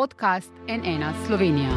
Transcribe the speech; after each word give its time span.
podcast 0.00 0.50
NN 0.68 1.04
Slovenija. 1.26 1.70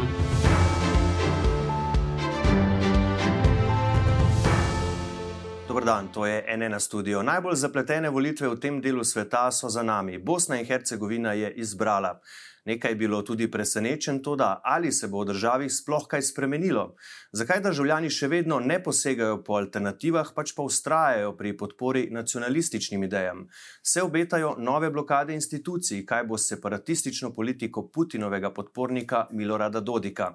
Dobro 5.68 5.84
dan, 5.84 6.08
to 6.12 6.26
je 6.26 6.56
NN 6.56 6.80
studio. 6.80 7.22
Najbolj 7.22 7.54
zapletene 7.54 8.10
volitve 8.10 8.48
v 8.48 8.56
tem 8.60 8.80
delu 8.80 9.04
sveta 9.04 9.50
so 9.52 9.68
za 9.68 9.82
nami. 9.82 10.18
Bosna 10.18 10.56
in 10.56 10.64
Hercegovina 10.66 11.32
je 11.32 11.52
izbrala. 11.52 12.20
Nekaj 12.64 12.90
je 12.90 12.96
bilo 12.96 13.22
tudi 13.22 13.50
presenečen, 13.50 14.22
to 14.22 14.36
da 14.36 14.60
ali 14.64 14.92
se 14.92 15.08
bo 15.08 15.20
v 15.20 15.26
državi 15.26 15.70
sploh 15.70 16.06
kaj 16.08 16.22
spremenilo. 16.22 16.94
Zakaj 17.32 17.60
državljani 17.60 18.10
še 18.10 18.28
vedno 18.28 18.58
ne 18.60 18.78
posegajo 18.82 19.42
po 19.44 19.58
alternativah, 19.60 20.30
pač 20.34 20.54
pa 20.56 20.64
ustrajajo 20.64 21.34
pri 21.36 21.52
podpori 21.56 22.06
nacionalističnim 22.10 23.04
idejam? 23.04 23.46
Se 23.82 24.02
obetajo 24.02 24.54
nove 24.58 24.90
blokade 24.90 25.34
institucij, 25.34 26.06
kaj 26.06 26.24
bo 26.24 26.38
s 26.38 26.48
separatistično 26.54 27.34
politiko 27.34 27.84
Putinovega 27.88 28.50
podpornika 28.50 29.26
Milorada 29.32 29.80
Dodika? 29.80 30.32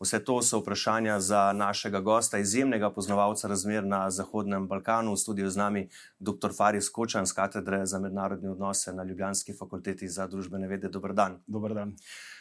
Vse 0.00 0.20
to 0.24 0.42
so 0.42 0.60
vprašanja 0.60 1.20
za 1.20 1.52
našega 1.52 2.00
gosta, 2.00 2.38
izjemnega 2.38 2.90
poznavalca 2.90 3.48
razmer 3.48 3.84
na 3.84 4.10
Zahodnem 4.10 4.68
Balkanu, 4.68 5.12
v 5.12 5.20
studiu 5.20 5.50
z 5.50 5.56
nami 5.56 5.88
dr. 6.18 6.52
Faris 6.56 6.88
Kočan 6.88 7.26
z 7.26 7.32
katedre 7.32 7.86
za 7.86 7.98
mednarodne 7.98 8.50
odnose 8.50 8.92
na 8.92 9.04
Ljubljanski 9.04 9.52
fakulteti 9.52 10.08
za 10.08 10.26
družbene 10.26 10.68
vede. 10.68 10.88
Dobr 10.88 11.12
dan. 11.12 11.40
Dobar 11.70 11.84
dan. 11.84 11.94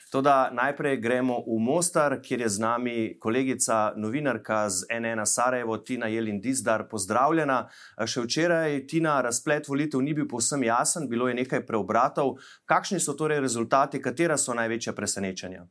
Toda 0.09 0.49
najprej 0.49 0.97
gremo 0.97 1.43
v 1.45 1.59
Mostar, 1.61 2.17
kjer 2.21 2.41
je 2.41 2.49
z 2.49 2.59
nami 2.59 3.19
kolegica, 3.21 3.93
novinarka 3.95 4.69
z 4.69 4.89
NN 4.89 5.21
Sarajevo, 5.25 5.77
Tina 5.77 6.07
Jelin 6.09 6.41
Dizdar. 6.41 6.88
Pozdravljena. 6.89 7.67
Še 8.05 8.25
včeraj, 8.25 8.88
Tina, 8.89 9.19
razplet 9.21 9.69
volitev 9.69 10.02
ni 10.02 10.17
bil 10.17 10.25
povsem 10.25 10.65
jasen, 10.65 11.05
bilo 11.09 11.29
je 11.29 11.38
nekaj 11.38 11.61
preobratov. 11.61 12.39
Kakšni 12.65 12.97
so 12.97 13.13
torej 13.13 13.43
rezultati, 13.45 14.02
katera 14.02 14.38
so 14.38 14.57
največja 14.57 14.97
presenečenja? 14.97 15.67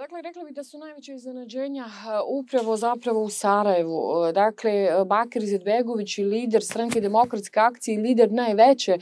Dakle, 0.00 0.22
rekla 0.22 0.44
bih 0.44 0.54
da 0.54 0.64
su 0.64 0.78
najveće 0.78 1.14
iznenađenja 1.14 1.84
eh, 1.84 2.20
upravo 2.28 2.76
zapravo 2.76 3.22
u 3.22 3.30
Sarajevu. 3.30 4.24
Eh, 4.28 4.32
dakle, 4.32 4.72
eh, 4.72 5.04
Bakir 5.06 5.42
Izetbegović 5.42 6.18
i 6.18 6.24
lider 6.24 6.62
stranke 6.64 7.00
demokratske 7.00 7.60
akcije 7.60 7.94
i 7.94 7.98
lider 7.98 8.32
najveće 8.32 8.98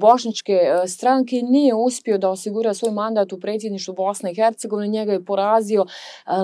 bošničke 0.00 0.58
stranke 0.86 1.36
nije 1.36 1.74
uspio 1.74 2.18
da 2.18 2.30
osigura 2.30 2.74
svoj 2.74 2.92
mandat 2.92 3.32
u 3.32 3.40
predsjedništvu 3.40 3.94
Bosne 3.94 4.30
i 4.32 4.34
Hercegovine. 4.34 4.88
Njega 4.88 5.12
je 5.12 5.24
porazio 5.24 5.86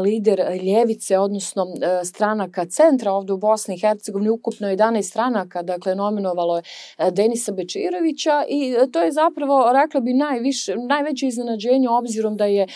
lider 0.04 0.40
Ljevice, 0.62 1.18
odnosno 1.18 1.66
stranaka 2.04 2.66
centra 2.66 3.12
ovdje 3.12 3.32
u 3.32 3.38
Bosni 3.38 3.74
i 3.74 3.78
Hercegovini. 3.80 4.30
Ukupno 4.30 4.68
11 4.68 5.02
stranaka, 5.02 5.62
dakle, 5.62 5.94
nominovalo 5.94 6.56
je 6.56 6.62
Denisa 7.10 7.52
Bečirovića 7.52 8.44
i 8.48 8.74
to 8.92 9.02
je 9.02 9.12
zapravo, 9.12 9.72
rekla 9.72 10.00
bi, 10.00 10.14
najviše, 10.14 10.76
najveće 10.76 11.26
iznenađenje 11.26 11.88
obzirom 11.88 12.36
da 12.36 12.44
je 12.44 12.66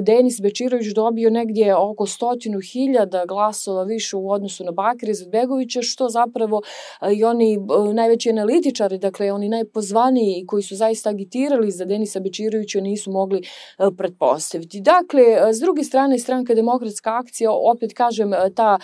Denis 0.00 0.40
Bečirović 0.40 0.67
Bečirović 0.68 0.94
dobio 0.94 1.30
negdje 1.30 1.76
oko 1.76 2.06
stotinu 2.06 2.60
hiljada 2.60 3.24
glasova 3.26 3.82
više 3.82 4.16
u 4.16 4.30
odnosu 4.30 4.64
na 4.64 4.70
Bakira 4.70 5.10
Izetbegovića, 5.10 5.82
što 5.82 6.08
zapravo 6.08 6.62
e, 7.00 7.12
i 7.12 7.24
oni 7.24 7.54
e, 7.54 7.94
najveći 7.94 8.30
analitičari, 8.30 8.98
dakle 8.98 9.32
oni 9.32 9.48
najpozvaniji 9.48 10.44
koji 10.46 10.62
su 10.62 10.76
zaista 10.76 11.10
agitirali 11.10 11.70
za 11.70 11.84
Denisa 11.84 12.20
Bečirovića 12.20 12.80
nisu 12.80 13.10
mogli 13.10 13.38
e, 13.38 13.42
pretpostaviti. 13.96 14.80
Dakle, 14.80 15.52
s 15.52 15.60
druge 15.60 15.84
strane, 15.84 16.18
stranka 16.18 16.54
Demokratska 16.54 17.18
akcija, 17.18 17.50
opet 17.52 17.94
kažem, 17.94 18.32
ta 18.54 18.78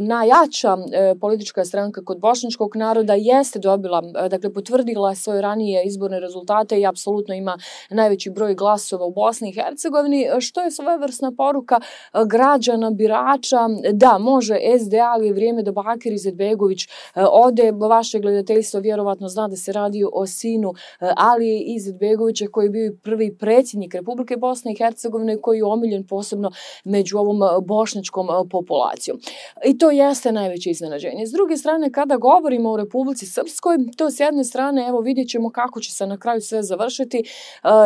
najjača 0.00 0.76
politička 1.20 1.64
stranka 1.64 2.04
kod 2.04 2.20
bošnjačkog 2.20 2.76
naroda 2.76 3.14
jeste 3.14 3.58
dobila, 3.58 4.00
dakle 4.30 4.52
potvrdila 4.52 5.14
svoje 5.14 5.42
ranije 5.42 5.82
izborne 5.84 6.20
rezultate 6.20 6.80
i 6.80 6.86
apsolutno 6.86 7.34
ima 7.34 7.58
najveći 7.90 8.30
broj 8.30 8.54
glasova 8.54 9.04
u 9.06 9.12
Bosni 9.12 9.48
i 9.48 9.52
Hercegovini, 9.52 10.26
što 10.40 10.60
je 10.60 10.70
svoje 10.70 10.98
svojevrsna 11.12 11.32
poruka 11.36 11.80
e, 11.80 12.18
građana, 12.26 12.90
birača, 12.90 13.68
da 13.92 14.18
može 14.18 14.56
SDA, 14.78 15.10
ali 15.12 15.26
je 15.26 15.32
vrijeme 15.32 15.62
da 15.62 15.72
Bakir 15.72 16.12
Izetbegović 16.12 16.84
e, 16.84 16.88
ode. 17.30 17.72
Vaše 17.72 18.18
gledateljstvo 18.18 18.80
vjerovatno 18.80 19.28
zna 19.28 19.48
da 19.48 19.56
se 19.56 19.72
radi 19.72 20.04
o 20.12 20.26
sinu 20.26 20.74
e, 21.00 21.10
Ali 21.16 21.58
Izetbegovića 21.58 22.46
koji 22.52 22.66
je 22.66 22.70
bio 22.70 22.96
prvi 23.02 23.36
predsjednik 23.38 23.94
Republike 23.94 24.36
Bosne 24.36 24.72
i 24.72 24.76
Hercegovine 24.76 25.40
koji 25.40 25.58
je 25.58 25.64
omiljen 25.64 26.06
posebno 26.06 26.50
među 26.84 27.18
ovom 27.18 27.40
bošnjačkom 27.66 28.26
populacijom. 28.50 29.18
I 29.64 29.78
to 29.78 29.90
jeste 29.90 30.32
najveće 30.32 30.70
iznenađenje. 30.70 31.26
S 31.26 31.32
druge 31.32 31.56
strane, 31.56 31.92
kada 31.92 32.16
govorimo 32.16 32.70
o 32.70 32.76
Republici 32.76 33.26
Srpskoj, 33.26 33.76
to 33.96 34.10
s 34.10 34.20
jedne 34.20 34.44
strane, 34.44 34.86
evo 34.88 35.00
vidjet 35.00 35.28
ćemo 35.28 35.50
kako 35.50 35.80
će 35.80 35.92
se 35.92 36.06
na 36.06 36.18
kraju 36.18 36.40
sve 36.40 36.62
završiti. 36.62 37.22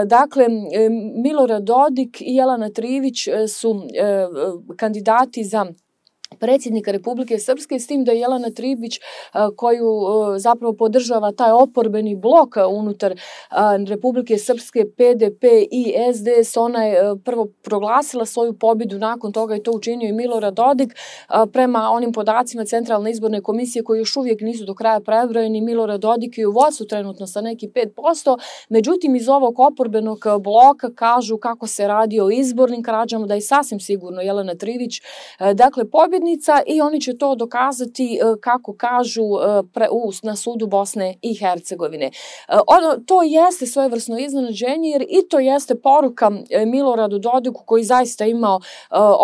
Dakle, 0.06 0.46
Milorad 1.24 1.62
Dodik 1.62 2.20
i 2.20 2.34
Jelana 2.34 2.70
Trivić 2.70 3.11
E, 3.26 3.48
su 3.48 3.88
e, 3.94 4.26
kandidati 4.76 5.44
za 5.44 5.66
predsjednika 6.42 6.90
Republike 6.90 7.38
Srpske 7.38 7.78
s 7.78 7.86
tim 7.86 8.04
da 8.04 8.12
Jelena 8.12 8.50
Tribić 8.50 8.98
koju 9.56 9.86
zapravo 10.38 10.72
podržava 10.72 11.32
taj 11.32 11.52
oporbeni 11.52 12.16
blok 12.16 12.56
unutar 12.70 13.14
Republike 13.88 14.38
Srpske 14.38 14.84
PDP 14.96 15.44
i 15.70 15.94
SDS 16.14 16.56
ona 16.56 16.84
je 16.84 16.98
prvo 17.24 17.46
proglasila 17.62 18.26
svoju 18.26 18.58
pobjedu 18.58 18.98
nakon 18.98 19.32
toga 19.32 19.54
je 19.54 19.62
to 19.62 19.72
učinio 19.72 20.08
i 20.08 20.12
Milorad 20.12 20.54
Dodik 20.54 20.94
prema 21.52 21.90
onim 21.90 22.12
podacima 22.12 22.64
Centralne 22.64 23.10
izborne 23.10 23.40
komisije 23.40 23.84
koji 23.84 23.98
još 23.98 24.16
uvijek 24.16 24.40
nisu 24.40 24.64
do 24.64 24.74
kraja 24.74 25.00
prebrojeni 25.00 25.60
Milorad 25.60 26.00
Dodik 26.00 26.38
je 26.38 26.46
u 26.46 26.52
vodstvu 26.52 26.86
trenutno 26.86 27.26
sa 27.26 27.40
neki 27.40 27.68
5%, 27.68 28.38
međutim 28.68 29.16
iz 29.16 29.28
ovog 29.28 29.60
oporbenog 29.60 30.18
bloka 30.40 30.94
kažu 30.94 31.36
kako 31.36 31.66
se 31.66 31.88
radi 31.88 32.20
o 32.20 32.30
izbornim 32.30 32.82
krađama 32.82 33.26
da 33.26 33.34
je 33.34 33.40
sasvim 33.40 33.80
sigurno 33.80 34.20
Jelena 34.20 34.54
Trivić 34.54 35.00
dakle 35.54 35.90
pobjednik 35.90 36.31
i 36.66 36.80
oni 36.80 37.00
će 37.00 37.18
to 37.18 37.34
dokazati 37.34 38.14
e, 38.14 38.40
kako 38.40 38.74
kažu 38.76 39.22
e, 39.22 39.62
pre, 39.72 39.88
u, 39.90 40.10
na 40.22 40.36
sudu 40.36 40.66
Bosne 40.66 41.14
i 41.22 41.34
Hercegovine. 41.34 42.06
E, 42.06 42.10
ono, 42.66 43.02
to 43.06 43.22
jeste 43.22 43.66
svojevrsno 43.66 44.18
iznenađenje 44.18 44.88
jer 44.88 45.02
i 45.02 45.28
to 45.30 45.38
jeste 45.38 45.74
poruka 45.74 46.30
Miloradu 46.66 47.18
Dodiku 47.18 47.62
koji 47.66 47.84
zaista 47.84 48.24
imao 48.24 48.60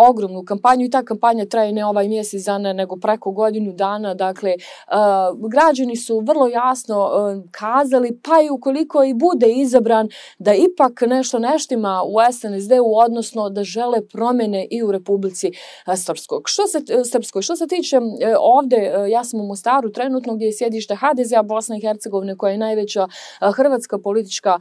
ogromnu 0.09 0.43
kampanju 0.45 0.85
i 0.85 0.89
ta 0.89 1.03
kampanja 1.03 1.45
traje 1.45 1.73
ne 1.73 1.85
ovaj 1.85 2.07
mjesec 2.07 2.43
dana 2.43 2.73
nego 2.73 2.95
preko 2.95 3.31
godinu 3.31 3.73
dana. 3.73 4.13
Dakle, 4.13 4.53
građani 5.49 5.95
su 5.95 6.19
vrlo 6.19 6.47
jasno 6.47 7.09
kazali 7.51 8.19
pa 8.23 8.41
i 8.41 8.49
ukoliko 8.49 9.03
i 9.03 9.13
bude 9.13 9.47
izabran 9.51 10.09
da 10.39 10.53
ipak 10.53 11.01
nešto 11.01 11.39
neštima 11.39 12.03
u 12.05 12.15
SNSD-u 12.31 12.97
odnosno 12.97 13.49
da 13.49 13.63
žele 13.63 14.07
promjene 14.07 14.67
i 14.71 14.83
u 14.83 14.91
Republici 14.91 15.51
Srpskog. 15.95 16.43
Što 16.45 16.67
se 16.67 16.88
E, 16.89 17.03
srpskoj. 17.03 17.41
Što 17.41 17.55
se 17.55 17.67
tiče 17.67 17.95
e, 17.95 18.35
ovde, 18.39 18.75
e, 18.75 19.09
ja 19.09 19.23
sam 19.23 19.41
u 19.41 19.45
Mostaru 19.45 19.91
trenutno 19.91 20.35
gdje 20.35 20.45
je 20.45 20.53
sjedište 20.53 20.95
HDZ-a 20.95 21.43
Bosna 21.43 21.77
i 21.77 21.81
Hercegovine 21.81 22.37
koja 22.37 22.51
je 22.51 22.57
najveća 22.57 23.07
hrvatska 23.55 23.99
politička 23.99 24.59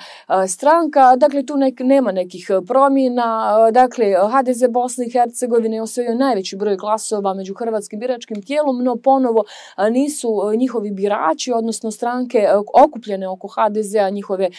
stranka. 0.48 1.16
Dakle, 1.16 1.46
tu 1.46 1.56
nek, 1.56 1.80
nema 1.80 2.12
nekih 2.12 2.50
promjena. 2.66 3.56
Dakle, 3.70 4.06
HDZ 4.06 4.62
Bosne 4.70 5.06
i 5.06 5.10
Hercegovine 5.10 5.76
je 5.76 5.82
osvojio 5.82 6.14
najveći 6.14 6.56
broj 6.56 6.76
glasova 6.76 7.34
među 7.34 7.54
hrvatskim 7.54 8.00
biračkim 8.00 8.42
tijelom, 8.42 8.84
no 8.84 8.96
ponovo 8.96 9.44
nisu 9.90 10.28
njihovi 10.56 10.90
birači, 10.90 11.52
odnosno 11.52 11.90
stranke 11.90 12.48
okupljene 12.84 13.28
oko 13.28 13.48
HDZ-a, 13.48 14.10
njihove 14.10 14.50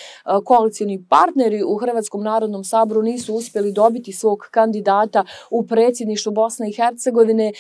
koalicijni 0.46 1.06
partneri 1.10 1.64
u 1.64 1.78
Hrvatskom 1.78 2.24
narodnom 2.24 2.64
saboru 2.64 3.02
nisu 3.02 3.36
uspjeli 3.36 3.72
dobiti 3.72 4.12
svog 4.12 4.40
kandidata 4.52 5.26
u 5.52 5.68
predsjedništvu 5.68 6.32
Bosne 6.32 6.70
i 6.70 6.74
Hercegovine 6.74 7.52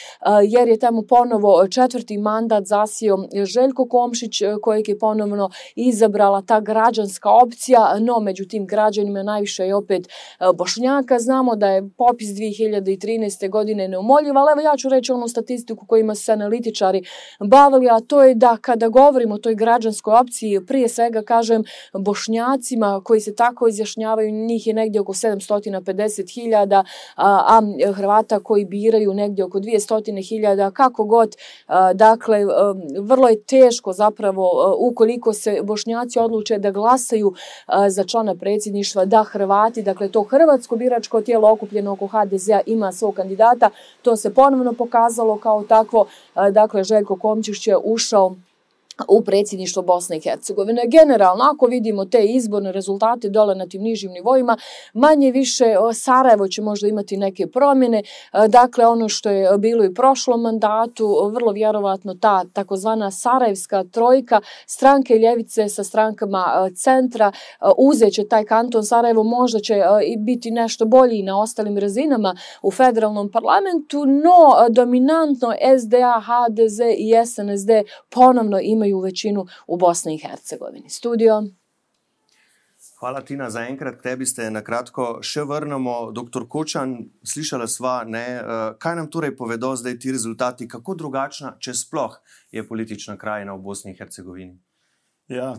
jer 0.47 0.67
je 0.67 0.79
tamo 0.79 1.01
ponovo 1.01 1.67
četvrti 1.67 2.17
mandat 2.17 2.65
zasio 2.65 3.17
Željko 3.45 3.87
Komšić 3.87 4.41
kojeg 4.61 4.89
je 4.89 4.99
ponovno 4.99 5.49
izabrala 5.75 6.41
ta 6.41 6.59
građanska 6.59 7.29
opcija, 7.29 7.99
no 7.99 8.19
međutim 8.19 8.67
građanima 8.67 9.23
najviše 9.23 9.63
je 9.63 9.75
opet 9.75 10.07
Bošnjaka. 10.55 11.19
Znamo 11.19 11.55
da 11.55 11.67
je 11.67 11.89
popis 11.97 12.29
2013. 12.29 13.49
godine 13.49 13.87
neumoljiv, 13.87 14.37
ali 14.37 14.51
evo 14.51 14.61
ja 14.61 14.77
ću 14.77 14.89
reći 14.89 15.11
onu 15.11 15.27
statistiku 15.27 15.85
kojima 15.85 16.15
su 16.15 16.23
se 16.23 16.31
analitičari 16.31 17.03
bavili, 17.39 17.89
a 17.89 17.99
to 17.99 18.23
je 18.23 18.35
da 18.35 18.57
kada 18.57 18.87
govorimo 18.87 19.35
o 19.35 19.37
toj 19.37 19.55
građanskoj 19.55 20.13
opciji, 20.13 20.65
prije 20.65 20.89
svega 20.89 21.21
kažem 21.21 21.63
Bošnjacima 21.93 23.01
koji 23.05 23.21
se 23.21 23.35
tako 23.35 23.67
izjašnjavaju, 23.67 24.31
njih 24.31 24.67
je 24.67 24.73
negdje 24.73 25.01
oko 25.01 25.13
750.000, 25.13 26.75
a, 26.75 26.83
a 27.15 27.61
Hrvata 27.93 28.39
koji 28.39 28.65
biraju 28.65 29.13
negdje 29.13 29.45
oko 29.45 29.59
200 29.59 29.88
hiljada, 30.29 30.71
kako 30.71 31.05
god, 31.05 31.35
e, 31.35 31.73
dakle, 31.93 32.37
e, 32.37 32.45
vrlo 32.99 33.27
je 33.27 33.43
teško 33.43 33.93
zapravo 33.93 34.43
e, 34.43 34.75
ukoliko 34.79 35.33
se 35.33 35.59
bošnjaci 35.63 36.19
odluče 36.19 36.57
da 36.57 36.71
glasaju 36.71 37.33
za 37.87 38.03
člana 38.03 38.35
predsjedništva, 38.35 39.05
da 39.05 39.23
Hrvati, 39.23 39.83
dakle 39.83 40.09
to 40.09 40.23
hrvatsko 40.23 40.75
biračko 40.75 41.21
tijelo 41.21 41.51
okupljeno 41.51 41.91
oko 41.91 42.07
HDZ-a 42.07 42.59
ima 42.65 42.91
svog 42.91 43.15
kandidata, 43.15 43.69
to 44.01 44.15
se 44.15 44.33
ponovno 44.33 44.73
pokazalo 44.73 45.37
kao 45.37 45.63
takvo, 45.63 46.05
dakle 46.51 46.83
Željko 46.83 47.15
Komčić 47.15 47.67
je 47.67 47.77
ušao 47.83 48.35
u 49.07 49.21
predsjedništvo 49.21 49.81
Bosne 49.81 50.17
i 50.17 50.21
Hercegovine. 50.21 50.81
Generalno, 50.87 51.43
ako 51.53 51.65
vidimo 51.65 52.05
te 52.05 52.25
izborne 52.25 52.71
rezultate 52.71 53.29
dole 53.29 53.55
na 53.55 53.67
tim 53.67 53.81
nižim 53.81 54.11
nivoima, 54.11 54.57
manje 54.93 55.31
više 55.31 55.75
Sarajevo 55.93 56.47
će 56.47 56.61
možda 56.61 56.87
imati 56.87 57.17
neke 57.17 57.47
promjene. 57.47 57.97
E, 57.97 58.03
dakle, 58.47 58.85
ono 58.85 59.09
što 59.09 59.29
je 59.29 59.57
bilo 59.57 59.85
i 59.85 59.93
prošlom 59.93 60.41
mandatu, 60.41 61.31
vrlo 61.33 61.51
vjerovatno 61.51 62.13
ta 62.13 62.43
takozvana 62.53 63.11
Sarajevska 63.11 63.83
trojka, 63.83 64.41
stranke 64.65 65.15
ljevice 65.15 65.69
sa 65.69 65.83
strankama 65.83 66.67
e, 66.67 66.73
centra, 66.75 67.31
e, 67.31 67.65
uzeće 67.77 68.27
taj 68.27 68.45
kanton 68.45 68.83
Sarajevo, 68.83 69.23
možda 69.23 69.59
će 69.59 69.83
biti 70.17 70.51
nešto 70.51 70.85
bolji 70.85 71.23
na 71.23 71.41
ostalim 71.41 71.77
razinama 71.77 72.35
u 72.61 72.71
federalnom 72.71 73.31
parlamentu, 73.31 74.05
no 74.05 74.67
dominantno 74.69 75.53
SDA, 75.79 76.21
HDZ 76.21 76.79
i 76.97 77.25
SNSD 77.25 77.69
ponovno 78.09 78.59
imaju 78.61 78.88
imaju 78.89 79.01
većinu 79.01 79.45
u 79.67 79.77
Bosni 79.77 80.15
i 80.15 80.17
Hercegovini. 80.17 80.89
Studio. 80.89 81.43
Hvala 82.99 83.21
Tina 83.21 83.49
za 83.49 83.61
enkrat. 83.61 84.01
Tebi 84.01 84.25
ste 84.25 84.49
na 84.51 84.61
kratko 84.63 85.19
še 85.23 85.43
vrnemo. 85.47 86.11
Doktor 86.11 86.47
Kočan, 86.47 86.97
slišala 87.23 87.67
sva, 87.67 88.03
ne, 88.03 88.25
eh, 88.35 88.73
kaj 88.79 88.95
nam 88.95 89.07
torej 89.07 89.35
povedo 89.37 89.75
zdaj 89.75 89.99
ti 89.99 90.11
rezultati, 90.11 90.67
kako 90.67 90.95
drugačna, 90.95 91.55
če 91.59 91.73
sploh 91.73 92.19
je 92.51 92.67
politična 92.67 93.17
krajina 93.17 93.53
v 93.53 93.63
Bosni 93.63 93.91
in 93.91 93.97
Hercegovini? 93.97 94.59
Ja, 95.29 95.51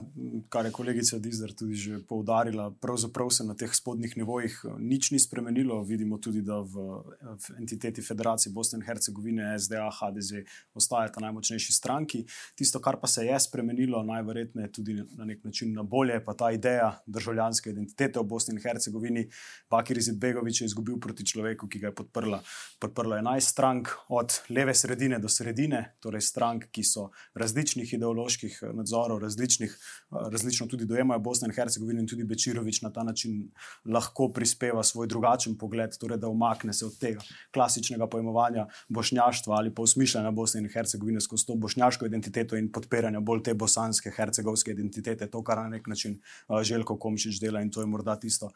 kar 0.51 0.67
je 0.67 0.73
kolegica 0.75 1.19
Dizar 1.23 1.53
tudi 1.55 1.77
že 1.79 2.01
poudarila, 2.09 2.73
pravzaprav 2.83 3.29
se 3.31 3.45
na 3.47 3.55
teh 3.55 3.71
spodnjih 3.71 4.17
nivojih 4.17 4.55
eh, 4.65 4.73
nič 4.79 5.11
ni 5.15 5.19
spremenilo. 5.23 5.77
Vidimo 5.87 6.19
tudi, 6.19 6.43
da 6.43 6.59
v, 6.59 6.87
v 7.23 7.55
entiteti 7.61 8.03
Federacije 8.03 8.51
Bosne 8.53 8.81
in 8.81 8.83
Hercegovine, 8.83 9.53
SDA, 9.59 9.87
HDZ, 9.95 10.43
ostajata 10.75 11.23
najmočnejši 11.23 11.73
stranki. 11.73 12.25
Tisto, 12.59 12.81
kar 12.83 12.99
pa 12.99 13.07
se 13.07 13.29
je 13.29 13.39
spremenilo, 13.41 14.03
najverjetneje 14.03 14.73
tudi 14.73 14.97
na 15.17 15.29
nek 15.31 15.45
način 15.45 15.71
na 15.73 15.87
bolje, 15.87 16.19
pa 16.25 16.35
ta 16.35 16.51
ideja 16.51 16.91
državljanske 17.07 17.71
identitete 17.71 18.19
v 18.19 18.27
Bosni 18.27 18.57
in 18.59 18.63
Hercegovini. 18.65 19.29
Bakir 19.71 20.03
Izetbegovič 20.03 20.65
je 20.65 20.71
izgubil 20.73 20.99
proti 20.99 21.27
človeku, 21.27 21.71
ki 21.71 21.79
ga 21.79 21.93
je 21.93 21.99
podprla. 22.03 22.43
Podprlo 22.83 23.15
je 23.15 23.23
11 23.23 23.55
strank, 23.55 23.95
od 24.09 24.35
leve 24.51 24.75
sredine 24.75 25.23
do 25.23 25.31
sredine, 25.31 25.95
torej 26.03 26.27
strank, 26.27 26.67
ki 26.75 26.83
so 26.83 27.13
različnih 27.39 27.95
ideoloških 27.95 28.63
nadzorov, 28.75 29.23
različnih 29.23 29.60
različnih, 29.61 29.79
različno 30.11 30.67
tudi 30.67 30.85
dojemajo 30.85 31.21
Bosno 31.21 31.47
in 31.47 31.55
Hercegovino, 31.55 32.01
in 32.01 32.07
tudi 32.07 32.25
Bečirovič 32.25 32.83
na 32.83 32.91
ta 32.93 33.03
način 33.03 33.51
lahko 33.85 34.29
prispeva 34.33 34.83
svoj 34.83 35.07
drugačen 35.07 35.59
pogled, 35.59 35.91
torej 35.99 36.19
da 36.19 36.29
umakne 36.29 36.73
se 36.73 36.87
od 36.87 36.99
tega 36.99 37.21
klasičnega 37.53 38.07
pojmovanja 38.07 38.67
bošnjaštva 38.89 39.57
ali 39.57 39.75
pa 39.75 39.83
usmišljanja 39.83 40.31
Bosne 40.31 40.61
in 40.61 40.69
Hercegovine 40.69 41.21
skozi 41.21 41.47
to 41.47 41.55
bošnjaško 41.55 42.07
identiteto 42.07 42.57
in 42.57 42.73
podpiranja 42.73 43.21
bolj 43.21 43.43
te 43.43 43.55
bosanske, 43.55 44.11
hercegovske 44.11 44.71
identitete, 44.71 45.31
to, 45.31 45.43
kar 45.43 45.59
na 45.59 45.69
nek 45.69 45.87
način 45.87 46.21
Željko 46.63 46.99
Komšič 46.99 47.41
dela 47.41 47.61
in 47.61 47.71
to 47.71 47.81
je 47.81 47.87
morda 47.87 48.17
tisto 48.17 48.51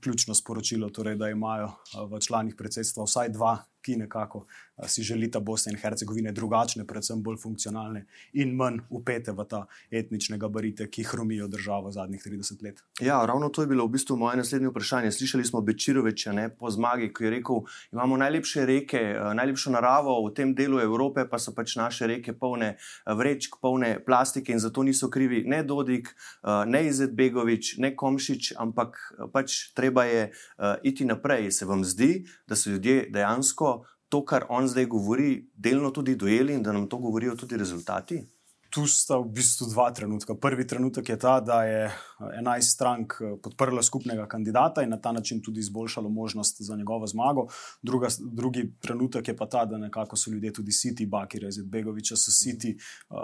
ključno 0.00 0.34
sporočilo, 0.34 0.90
torej 0.90 1.16
da 1.16 1.28
imajo 1.28 1.72
v 2.10 2.20
članih 2.20 2.54
predsedstva 2.58 3.04
vsaj 3.04 3.28
dva 3.28 3.58
ki 3.82 3.96
nekako 3.96 4.46
si 4.86 5.02
želita 5.02 5.40
Bosne 5.40 5.72
in 5.72 5.78
Hercegovine 5.78 6.32
drugačne, 6.32 6.84
predvsem 6.86 7.22
bolj 7.22 7.36
funkcionalne 7.42 8.04
in 8.32 8.54
manj 8.56 8.78
upete 8.90 9.32
v 9.32 9.44
ta 9.48 9.64
etnične 9.90 10.38
gabarite, 10.38 10.86
ki 10.90 11.02
hromijo 11.02 11.48
državo 11.48 11.90
zadnjih 11.92 12.22
30 12.22 12.62
let. 12.62 12.82
Ja, 13.00 13.18
ravno 13.26 13.48
to 13.48 13.62
je 13.62 13.66
bilo 13.66 13.86
v 13.86 13.96
bistvu 13.96 14.16
moje 14.16 14.36
naslednje 14.36 14.68
vprašanje. 14.68 15.12
Slišali 15.12 15.44
smo 15.44 15.60
Bečiroviča 15.60 16.32
ne, 16.32 16.48
po 16.48 16.70
zmagi, 16.70 17.10
ki 17.12 17.24
je 17.24 17.30
rekel, 17.30 17.64
imamo 17.92 18.16
najlepše 18.16 18.66
reke, 18.66 19.02
najlepšo 19.34 19.74
naravo 19.74 20.14
v 20.28 20.34
tem 20.34 20.54
delu 20.54 20.80
Evrope, 20.80 21.26
pa 21.30 21.38
so 21.38 21.54
pač 21.54 21.76
naše 21.76 22.06
reke 22.06 22.32
polne 22.32 22.76
vrečk, 23.06 23.58
polne 23.62 23.96
plastike 24.06 24.52
in 24.52 24.62
zato 24.62 24.82
niso 24.82 25.10
krivi 25.10 25.42
ne 25.46 25.62
Dodik, 25.62 26.14
ne 26.66 26.84
Izetbegovič, 26.86 27.76
ne 27.82 27.96
Komšič, 27.96 28.52
ampak 28.58 28.98
pač 29.32 29.72
treba 29.74 30.06
je 30.06 30.30
iti 30.82 31.04
naprej. 31.04 31.50
Se 31.50 31.66
vam 31.66 31.84
zdi, 31.84 32.28
da 32.46 32.56
so 32.56 32.70
ljudje 32.70 33.08
dejansko 33.10 33.67
to, 34.08 34.24
kar 34.24 34.46
on 34.48 34.68
zdaj 34.68 34.86
govori, 34.86 35.46
delno 35.54 35.90
tudi 35.90 36.16
dojeli 36.16 36.54
in 36.54 36.62
da 36.62 36.72
nam 36.72 36.88
to 36.88 36.98
govorijo 36.98 37.36
tudi 37.36 37.56
rezultati? 37.56 38.22
Tu 38.68 38.84
sta 38.86 39.16
v 39.16 39.32
bistvu 39.32 39.66
dva 39.72 39.88
trenutka. 39.96 40.34
Prvi 40.36 40.66
trenutek 40.66 41.08
je 41.08 41.16
ta, 41.16 41.40
da 41.40 41.64
je 41.64 41.88
11 42.20 42.60
strank 42.60 43.14
eh, 43.20 43.36
podprlo 43.42 43.82
skupnega 43.82 44.26
kandidata 44.28 44.82
in 44.82 44.90
na 44.90 45.00
ta 45.00 45.12
način 45.12 45.40
tudi 45.42 45.60
izboljšalo 45.60 46.08
možnost 46.08 46.56
za 46.60 46.76
njegovo 46.76 47.06
zmago. 47.06 47.46
Druga, 47.82 48.08
drugi 48.20 48.72
trenutek 48.80 49.28
je 49.28 49.36
pa 49.36 49.46
ta, 49.46 49.64
da 49.64 49.78
nekako 49.78 50.16
so 50.16 50.30
ljudje 50.30 50.52
tudi 50.52 50.72
siti, 50.72 51.06
Bakir 51.06 51.46
Zedbegoviča, 51.50 52.16
so 52.16 52.30
siti 52.30 52.76
uh, 53.08 53.16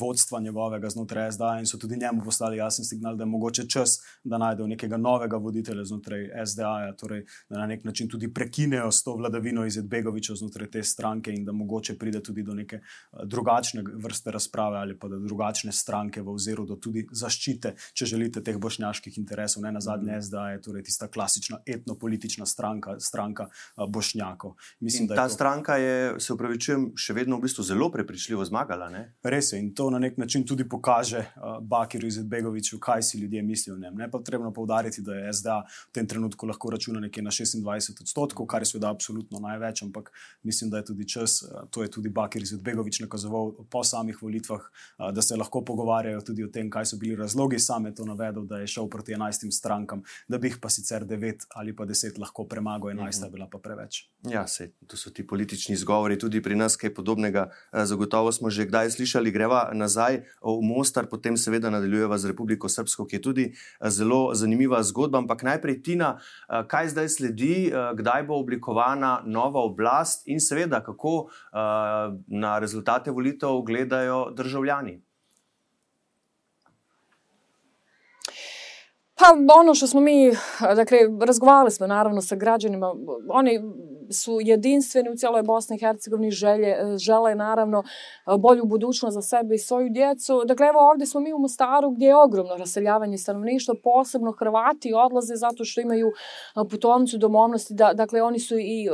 vodstva 0.00 0.40
njegovega 0.40 0.90
znotraj 0.90 1.32
SDA 1.32 1.56
in 1.58 1.66
so 1.66 1.78
tudi 1.78 1.96
njemu 1.96 2.24
poslali 2.24 2.56
jasen 2.56 2.84
signal, 2.84 3.16
da 3.16 3.22
je 3.22 3.28
mogoče 3.30 3.68
čas, 3.68 4.00
da 4.24 4.38
najdejo 4.38 4.66
nekega 4.66 4.96
novega 4.96 5.36
voditelja 5.36 5.84
znotraj 5.84 6.28
SDA, 6.46 6.62
-ja, 6.62 6.96
torej 6.96 7.24
da 7.48 7.58
na 7.58 7.66
nek 7.66 7.84
način 7.84 8.08
tudi 8.08 8.34
prekinejo 8.34 8.90
s 8.90 9.02
to 9.02 9.16
vladavino 9.16 9.70
Zedbegoviča 9.70 10.34
znotraj 10.34 10.70
te 10.70 10.82
stranke 10.82 11.32
in 11.32 11.44
da 11.44 11.52
mogoče 11.52 11.98
pride 11.98 12.22
tudi 12.22 12.42
do 12.42 12.54
neke 12.54 12.80
drugačne 13.24 13.84
vrste 13.94 14.30
razprave 14.30 14.78
ali 14.78 14.89
pa 14.98 15.08
da 15.08 15.18
drugačne 15.18 15.72
stranke 15.72 16.22
v 16.22 16.34
oziru 16.34 16.66
do 16.66 16.76
tudi 16.76 17.06
zaščite, 17.12 17.74
če 17.94 18.06
želite, 18.06 18.42
teh 18.44 18.58
bošnjaških 18.58 19.18
interesov. 19.18 19.64
Ne 19.64 19.72
na 19.72 19.80
zadnje, 19.80 20.20
zdaj 20.24 20.54
je 20.54 20.62
torej 20.62 20.86
tista 20.88 21.08
klasična 21.08 21.60
etnopolitična 21.66 22.46
stranka, 22.46 22.96
stranka 23.00 23.48
bošnjakov. 23.88 24.56
Mislim, 24.80 25.08
ta 25.08 25.28
to... 25.28 25.34
stranka 25.34 25.76
je, 25.76 26.20
se 26.20 26.32
upravičujem, 26.32 26.90
še 26.96 27.16
vedno 27.16 27.38
v 27.38 27.46
bistvu 27.46 27.64
zelo 27.66 27.90
prepričljivo 27.92 28.44
zmagala. 28.44 28.90
Ne? 28.90 29.04
Res 29.22 29.52
je 29.52 29.60
in 29.60 29.72
to 29.74 29.90
na 29.90 29.98
nek 29.98 30.18
način 30.18 30.46
tudi 30.46 30.68
pokaže 30.68 31.24
uh, 31.24 31.58
Bakiru 31.60 32.06
Izetbegoviču, 32.06 32.78
kaj 32.80 33.02
si 33.02 33.20
ljudje 33.20 33.42
mislijo 33.42 33.76
o 33.76 33.80
njem. 33.80 33.94
Ne 33.94 34.10
pa 34.10 34.20
potrebno 34.20 34.52
povdariti, 34.52 35.02
da 35.02 35.14
je 35.14 35.32
SDA 35.32 35.62
v 35.64 35.92
tem 35.92 36.06
trenutku 36.06 36.46
lahko 36.46 36.70
računa 36.70 37.00
nekje 37.00 37.22
na 37.22 37.30
26 37.30 38.02
odstotkov, 38.04 38.46
kar 38.46 38.62
je 38.62 38.72
seveda 38.72 38.90
absolutno 38.90 39.40
največ, 39.40 39.82
ampak 39.82 40.12
mislim, 40.42 40.70
da 40.70 40.80
je 40.80 40.90
tudi 40.92 41.08
čas, 41.08 41.40
to 41.70 41.82
je 41.82 41.90
tudi 41.90 42.12
Bakir 42.12 42.42
Izetbegovič 42.42 43.00
nakazoval 43.00 43.54
po 43.70 43.84
samih 43.84 44.22
volitvah, 44.22 44.60
da 44.98 45.22
se 45.22 45.36
lahko 45.36 45.64
pogovarjajo 45.64 46.20
tudi 46.20 46.44
o 46.44 46.48
tem, 46.48 46.70
kaj 46.70 46.92
so 46.92 46.96
bili 46.96 47.16
razlogi. 47.16 47.58
Sam 47.58 47.86
je 47.86 47.94
to 47.94 48.04
navedel, 48.04 48.44
da 48.44 48.58
je 48.60 48.66
šel 48.66 48.88
proti 48.88 49.14
11 49.14 49.50
strankam, 49.50 50.02
da 50.28 50.38
bi 50.38 50.48
jih 50.48 50.58
pa 50.62 50.68
sicer 50.68 51.04
9 51.06 51.46
ali 51.54 51.76
pa 51.76 51.84
10 51.86 52.18
lahko 52.20 52.44
premagal, 52.44 52.90
11 52.90 53.00
mhm. 53.00 53.24
je 53.24 53.30
bila 53.30 53.48
pa 53.52 53.58
preveč. 53.58 54.04
Ja, 54.30 54.46
se, 54.46 54.72
to 54.86 54.96
so 54.96 55.10
ti 55.10 55.26
politični 55.26 55.74
izgovori, 55.74 56.18
tudi 56.18 56.42
pri 56.42 56.56
nas 56.56 56.76
kaj 56.76 56.94
podobnega. 56.94 57.48
Zagotovo 57.72 58.32
smo 58.32 58.50
že 58.50 58.66
kdaj 58.66 58.90
slišali, 58.90 59.30
greva 59.30 59.70
nazaj 59.72 60.22
v 60.42 60.56
Mostar, 60.62 61.08
potem 61.08 61.36
seveda 61.36 61.70
nadaljujeva 61.70 62.18
z 62.18 62.32
Republiko 62.32 62.68
Srpsko, 62.68 63.06
ki 63.06 63.16
je 63.16 63.22
tudi 63.22 63.46
zelo 63.88 64.34
zanimiva 64.34 64.82
zgodba. 64.82 65.18
Ampak 65.18 65.42
najprej 65.42 65.82
Tina, 65.82 66.18
kaj 66.48 66.92
zdaj 66.94 67.08
sledi, 67.08 67.70
kdaj 67.70 68.26
bo 68.28 68.40
oblikovana 68.40 69.22
nova 69.26 69.64
oblast 69.64 70.28
in 70.28 70.40
seveda 70.40 70.82
kako 70.84 71.30
na 72.26 72.58
rezultate 72.58 73.10
volitev 73.10 73.62
gledajo 73.66 74.30
državljani. 74.36 74.69
Pa 79.14 79.54
ono 79.60 79.74
što 79.74 79.86
smo 79.86 80.00
mi, 80.00 80.30
dakle, 80.60 80.98
razgovarali 81.26 81.70
smo 81.70 81.86
naravno 81.86 82.22
sa 82.22 82.36
građanima, 82.36 82.94
oni 83.28 83.60
su 84.10 84.38
jedinstveni 84.40 85.10
u 85.10 85.16
cijeloj 85.16 85.42
Bosni 85.42 85.76
i 85.76 85.78
Hercegovini, 85.78 86.30
želje, 86.30 86.68
e, 86.68 86.98
žele 86.98 87.34
naravno 87.34 87.78
e, 87.78 87.84
bolju 88.38 88.64
budućnost 88.64 89.14
za 89.14 89.22
sebe 89.22 89.54
i 89.54 89.58
svoju 89.58 89.88
djecu. 89.90 90.42
Dakle, 90.46 90.66
evo 90.66 90.90
ovdje 90.90 91.06
smo 91.06 91.20
mi 91.20 91.32
u 91.32 91.38
Mostaru 91.38 91.90
gdje 91.90 92.06
je 92.06 92.22
ogromno 92.22 92.56
raseljavanje 92.56 93.18
stanovništva, 93.18 93.74
posebno 93.84 94.32
Hrvati 94.32 94.92
odlaze 94.94 95.34
zato 95.34 95.64
što 95.64 95.80
imaju 95.80 96.08
e, 96.08 96.68
putovnicu 96.70 97.18
domovnosti, 97.18 97.74
da, 97.74 97.92
dakle, 97.94 98.22
oni 98.22 98.38
su 98.38 98.58
i, 98.58 98.88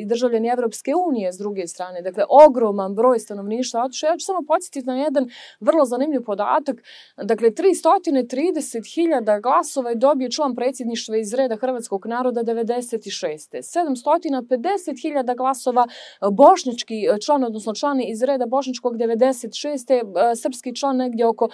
i 0.00 0.06
državljani 0.06 0.48
Evropske 0.48 0.92
unije 1.08 1.32
s 1.32 1.38
druge 1.38 1.66
strane. 1.66 2.02
Dakle, 2.02 2.24
ogroman 2.28 2.94
broj 2.94 3.18
stanovništva. 3.18 3.80
Ja 3.80 4.16
ću 4.18 4.24
samo 4.24 4.38
podsjetiti 4.48 4.86
na 4.86 4.96
jedan 4.96 5.28
vrlo 5.60 5.84
zanimljiv 5.84 6.24
podatak. 6.24 6.76
Dakle, 7.16 7.50
330.000 7.50 9.42
glasova 9.42 9.90
je 9.90 9.96
dobio 9.96 10.30
član 10.30 10.54
predsjedništva 10.54 11.16
iz 11.16 11.34
reda 11.34 11.56
hrvatskog 11.56 12.06
naroda 12.06 12.40
96. 12.40 13.52
700 13.52 14.41
750.000 14.42 15.36
glasova 15.36 15.86
e, 15.86 16.26
bošnjački 16.32 16.94
e, 16.94 17.20
član, 17.24 17.44
odnosno 17.44 17.74
član 17.74 18.00
iz 18.00 18.22
reda 18.22 18.46
bošnjačkog 18.46 18.96
96. 18.96 19.92
E, 19.92 20.36
srpski 20.36 20.76
član 20.76 20.96
negdje 20.96 21.26
oko, 21.26 21.48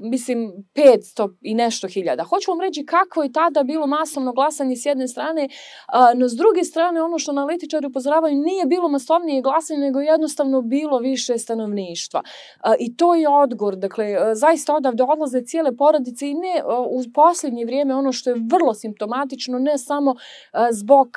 mislim, 0.00 0.52
500 0.74 1.36
i 1.40 1.54
nešto 1.54 1.88
hiljada. 1.88 2.24
Hoću 2.24 2.50
vam 2.50 2.60
reći 2.60 2.86
kako 2.86 3.22
je 3.22 3.32
tada 3.32 3.62
bilo 3.62 3.86
masovno 3.86 4.32
glasanje 4.32 4.76
s 4.76 4.86
jedne 4.86 5.08
strane, 5.08 5.48
no 6.14 6.28
s 6.28 6.32
druge 6.32 6.64
strane 6.64 7.02
ono 7.02 7.18
što 7.18 7.30
analitičari 7.30 7.86
upozoravaju 7.86 8.34
nije 8.36 8.66
bilo 8.66 8.88
masovnije 8.88 9.42
glasanje, 9.42 9.80
nego 9.80 10.00
jednostavno 10.00 10.62
bilo 10.62 10.98
više 10.98 11.38
stanovništva. 11.38 12.22
I 12.78 12.96
to 12.96 13.14
je 13.14 13.28
odgor, 13.28 13.76
dakle, 13.76 14.34
zaista 14.34 14.74
odavde 14.74 15.02
odlaze 15.02 15.42
cijele 15.42 15.76
porodice 15.76 16.28
i 16.28 16.34
ne 16.34 16.62
u 16.88 17.02
posljednje 17.14 17.64
vrijeme 17.64 17.94
ono 17.94 18.12
što 18.12 18.30
je 18.30 18.36
vrlo 18.52 18.74
simptomatično, 18.74 19.58
ne 19.58 19.78
samo 19.78 20.14
zbog 20.70 21.08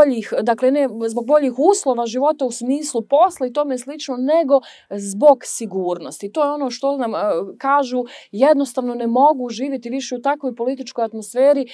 boljih, 0.00 0.32
dakle 0.42 0.70
ne 0.70 0.88
zbog 1.08 1.26
boljih 1.26 1.52
uslova 1.58 2.06
života 2.06 2.44
u 2.44 2.50
smislu 2.50 3.02
posla 3.02 3.46
i 3.46 3.52
tome 3.52 3.78
slično, 3.78 4.16
nego 4.16 4.60
zbog 4.90 5.38
sigurnosti. 5.44 6.32
To 6.32 6.44
je 6.44 6.50
ono 6.50 6.70
što 6.70 6.96
nam 6.96 7.14
e, 7.14 7.18
kažu, 7.58 8.04
jednostavno 8.32 8.94
ne 8.94 9.06
mogu 9.06 9.48
živjeti 9.48 9.90
više 9.90 10.14
u 10.14 10.20
takvoj 10.20 10.54
političkoj 10.54 11.04
atmosferi 11.04 11.62
e, 11.62 11.66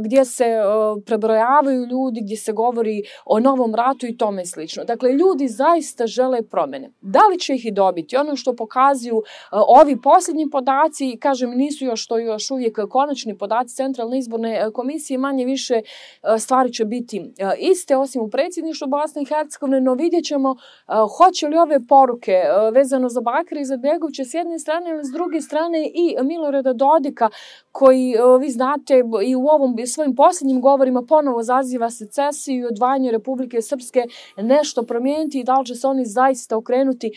gdje 0.00 0.24
se 0.24 0.44
e, 0.44 0.62
prebrojavaju 1.06 1.86
ljudi, 1.86 2.20
gdje 2.22 2.36
se 2.36 2.52
govori 2.52 3.02
o 3.24 3.40
novom 3.40 3.74
ratu 3.74 4.06
i 4.06 4.16
tome 4.16 4.46
slično. 4.46 4.84
Dakle, 4.84 5.12
ljudi 5.12 5.48
zaista 5.48 6.06
žele 6.06 6.42
promjene. 6.42 6.90
Da 7.00 7.20
li 7.30 7.38
će 7.38 7.54
ih 7.54 7.66
i 7.66 7.70
dobiti? 7.70 8.16
Ono 8.16 8.36
što 8.36 8.56
pokazuju 8.56 9.22
ovi 9.50 10.00
posljednji 10.02 10.50
podaci, 10.50 11.18
kažem, 11.20 11.50
nisu 11.50 11.84
još 11.84 12.06
to 12.06 12.18
još 12.18 12.50
uvijek 12.50 12.78
konačni 12.90 13.38
podaci 13.38 13.74
Centralne 13.74 14.18
izborne 14.18 14.70
komisije, 14.72 15.18
manje 15.18 15.44
više 15.44 15.80
stvari 16.38 16.72
će 16.72 16.84
biti 16.84 17.32
liste, 17.74 17.96
osim 17.96 18.22
u 18.22 18.28
predsjedništvu 18.28 18.88
Bosne 18.88 19.22
i 19.22 19.24
Hercegovine, 19.24 19.80
no 19.80 19.94
vidjet 19.94 20.24
ćemo 20.24 20.56
eh, 20.56 20.92
hoće 21.16 21.48
li 21.48 21.56
ove 21.56 21.86
poruke 21.88 22.32
eh, 22.32 22.70
vezano 22.74 23.08
za 23.08 23.20
Bakra 23.20 23.60
i 23.60 23.64
za 23.64 23.76
Begovića 23.76 24.24
s 24.24 24.34
jedne 24.34 24.58
strane 24.58 24.90
ali 24.92 25.04
s 25.04 25.12
druge 25.12 25.40
strane 25.40 25.90
i 25.94 26.16
Milorada 26.22 26.72
Dodika 26.72 27.28
koji, 27.72 28.12
eh, 28.12 28.38
vi 28.40 28.50
znate, 28.50 29.02
i 29.24 29.36
u 29.36 29.46
ovom 29.46 29.76
svojim 29.86 30.14
posljednjim 30.14 30.60
govorima 30.60 31.02
ponovo 31.02 31.42
zaziva 31.42 31.90
secesiju 31.90 32.62
i 32.62 32.66
odvajanje 32.66 33.10
Republike 33.10 33.62
Srpske 33.62 34.02
nešto 34.36 34.82
promijeniti 34.82 35.40
i 35.40 35.44
da 35.44 35.58
li 35.58 35.66
će 35.66 35.74
se 35.74 35.86
oni 35.86 36.04
zaista 36.04 36.56
okrenuti 36.56 37.10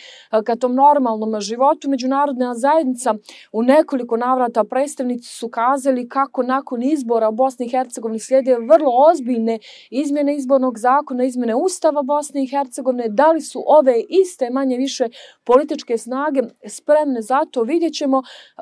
ka 0.45 0.55
tom 0.55 0.75
normalnom 0.75 1.41
životu. 1.41 1.89
Međunarodna 1.89 2.55
zajednica 2.55 3.15
u 3.51 3.63
nekoliko 3.63 4.17
navrata 4.17 4.63
predstavnici 4.63 5.29
su 5.29 5.49
kazali 5.49 6.09
kako 6.09 6.43
nakon 6.43 6.83
izbora 6.83 7.29
u 7.29 7.31
Bosni 7.31 7.65
i 7.65 7.69
Hercegovini 7.69 8.19
slijede 8.19 8.55
vrlo 8.55 8.91
ozbiljne 9.11 9.59
izmjene 9.89 10.35
izbornog 10.47 10.77
zakona, 10.79 11.23
izmene 11.23 11.55
Ustava 11.55 12.01
Bosne 12.03 12.43
i 12.43 12.47
Hercegovine. 12.47 13.09
Da 13.09 13.31
li 13.31 13.41
su 13.41 13.63
ove 13.67 14.01
iste 14.09 14.49
manje 14.49 14.77
više 14.77 15.07
političke 15.43 15.97
snage 15.97 16.41
spremne 16.67 17.21
za 17.21 17.45
to, 17.51 17.63
vidjet 17.63 17.93
ćemo. 17.93 18.17
E, 18.17 18.61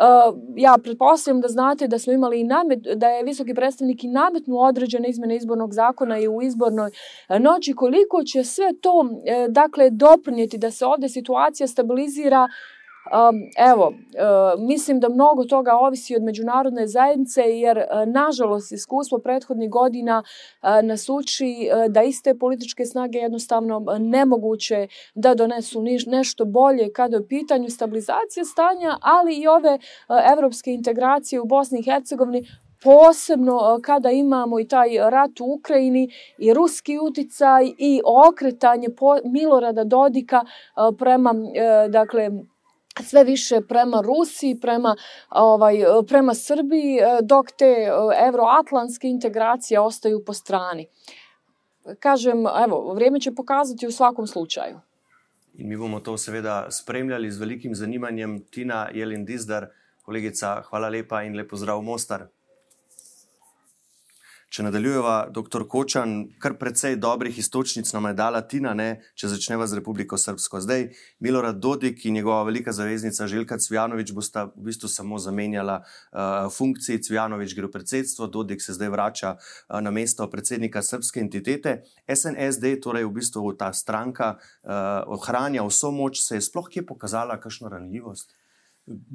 ja 0.56 0.76
pretpostavljam 0.84 1.42
da 1.42 1.48
znate 1.48 1.88
da 1.88 2.00
smo 2.00 2.14
imali 2.14 2.40
i 2.40 2.44
namet, 2.44 2.80
da 2.96 3.08
je 3.08 3.24
visoki 3.24 3.54
predstavnik 3.54 4.04
i 4.04 4.08
nametnu 4.08 4.58
određene 4.60 5.10
izmene 5.10 5.36
izbornog 5.36 5.74
zakona 5.74 6.20
i 6.20 6.28
u 6.28 6.42
izbornoj 6.42 6.92
noći. 7.40 7.74
Koliko 7.74 8.24
će 8.24 8.44
sve 8.44 8.74
to 8.82 9.06
e, 9.26 9.48
dakle 9.50 9.90
doprinijeti 9.90 10.58
da 10.58 10.72
se 10.72 10.86
ovdje 10.86 11.10
situacija 11.10 11.68
stabilizira 11.68 12.48
evo, 13.72 13.88
uh, 13.88 14.68
mislim 14.68 15.00
da 15.00 15.10
mnogo 15.10 15.44
toga 15.44 15.74
ovisi 15.74 16.16
od 16.16 16.24
međunarodne 16.24 16.88
zajednice 16.88 17.42
jer, 17.42 17.78
uh, 17.78 18.14
nažalost, 18.14 18.72
iskustvo 18.72 19.20
prethodnih 19.20 19.70
godina 19.70 20.24
uh, 20.24 20.70
nas 20.84 21.10
uči 21.10 21.46
uh, 21.46 21.92
da 21.92 22.04
iste 22.04 22.36
političke 22.36 22.86
snage 22.86 23.18
jednostavno 23.18 23.86
nemoguće 24.00 24.88
da 25.16 25.36
donesu 25.36 25.82
niš, 25.82 26.06
nešto 26.06 26.46
bolje 26.46 26.94
kada 26.94 27.16
je 27.16 27.22
u 27.22 27.28
pitanju 27.28 27.70
stabilizacije 27.70 28.46
stanja, 28.46 28.98
ali 29.02 29.36
i 29.36 29.48
ove 29.48 29.74
uh, 29.74 30.16
evropske 30.34 30.74
integracije 30.74 31.42
u 31.42 31.46
Bosni 31.46 31.80
i 31.80 31.84
Hercegovini 31.84 32.48
posebno 32.84 33.80
kada 33.82 34.12
imamo 34.12 34.60
i 34.60 34.68
taj 34.68 34.90
rat 34.98 35.40
u 35.40 35.46
Ukrajini 35.46 36.10
i 36.38 36.54
ruski 36.54 37.00
uticaj 37.00 37.66
i 37.78 38.02
okretanje 38.30 38.88
Milorada 39.24 39.84
Dodika 39.84 40.42
prema, 40.98 41.34
dakle, 41.90 42.30
sve 43.04 43.24
više 43.24 43.62
prema 43.62 44.02
Rusiji, 44.02 44.60
prema, 44.60 44.96
ovaj, 45.30 45.76
prema 46.08 46.34
Srbiji, 46.34 47.00
dok 47.24 47.52
te 47.52 47.76
evroatlantske 48.28 49.08
integracije 49.08 49.80
ostaju 49.80 50.24
po 50.26 50.34
strani. 50.34 50.88
Kažem, 52.00 52.38
evo, 52.66 52.94
vrijeme 52.94 53.20
će 53.20 53.36
pokazati 53.36 53.88
u 53.88 53.92
svakom 53.92 54.28
slučaju. 54.28 54.80
In 55.54 55.70
mi 55.70 55.78
bomo 55.78 56.00
to 56.00 56.18
seveda 56.18 56.72
spremljali 56.72 57.32
z 57.32 57.40
velikim 57.40 57.76
zanimanjem. 57.76 58.44
Tina 58.52 58.90
Jelin 58.94 59.26
Dizdar, 59.26 59.68
kolegica, 60.02 60.62
hvala 60.62 60.90
lepa 60.90 61.24
in 61.24 61.36
lepo 61.36 61.56
zdrav 61.56 61.82
Mostar. 61.82 62.28
Če 64.54 64.64
nadaljujeva, 64.64 65.14
dr. 65.34 65.64
Kočan, 65.68 66.12
kar 66.40 66.54
precej 66.62 67.00
dobrih 67.02 67.38
istočnic 67.42 67.90
nam 67.96 68.06
je 68.08 68.14
dala 68.16 68.44
Tina, 68.46 68.76
ne, 68.78 69.02
če 69.18 69.32
začneva 69.34 69.66
z 69.68 69.80
Republiko 69.80 70.20
Srpsko. 70.22 70.62
Zdaj, 70.62 70.86
Milorad 71.20 71.58
Dodik 71.60 72.06
in 72.06 72.14
njegova 72.20 72.44
velika 72.46 72.72
zaveznica 72.72 73.28
Željka 73.28 73.58
Cvjanovič 73.58 74.14
bosta 74.14 74.46
v 74.54 74.68
bistvu 74.70 74.92
samo 74.92 75.18
zamenjala 75.20 75.80
uh, 75.82 76.46
funkciji. 76.54 77.02
Cvjanovič 77.10 77.58
gre 77.58 77.68
v 77.68 77.74
predsedstvo, 77.74 78.30
Dodik 78.30 78.62
se 78.62 78.78
zdaj 78.78 78.94
vrača 78.94 79.34
uh, 79.34 79.82
na 79.82 79.92
mesto 79.92 80.30
predsednika 80.30 80.86
srpske 80.86 81.26
entitete. 81.26 81.80
SNSD, 82.06 82.78
torej 82.86 83.10
v 83.10 83.16
bistvu 83.18 83.58
ta 83.58 83.74
stranka, 83.74 84.36
uh, 84.38 85.04
ohranja 85.18 85.66
vso 85.66 85.92
moč, 85.92 86.22
se 86.22 86.38
je 86.38 86.46
sploh 86.46 86.70
kje 86.70 86.86
pokazala 86.86 87.42
kakšno 87.42 87.74
ranljivost? 87.74 88.38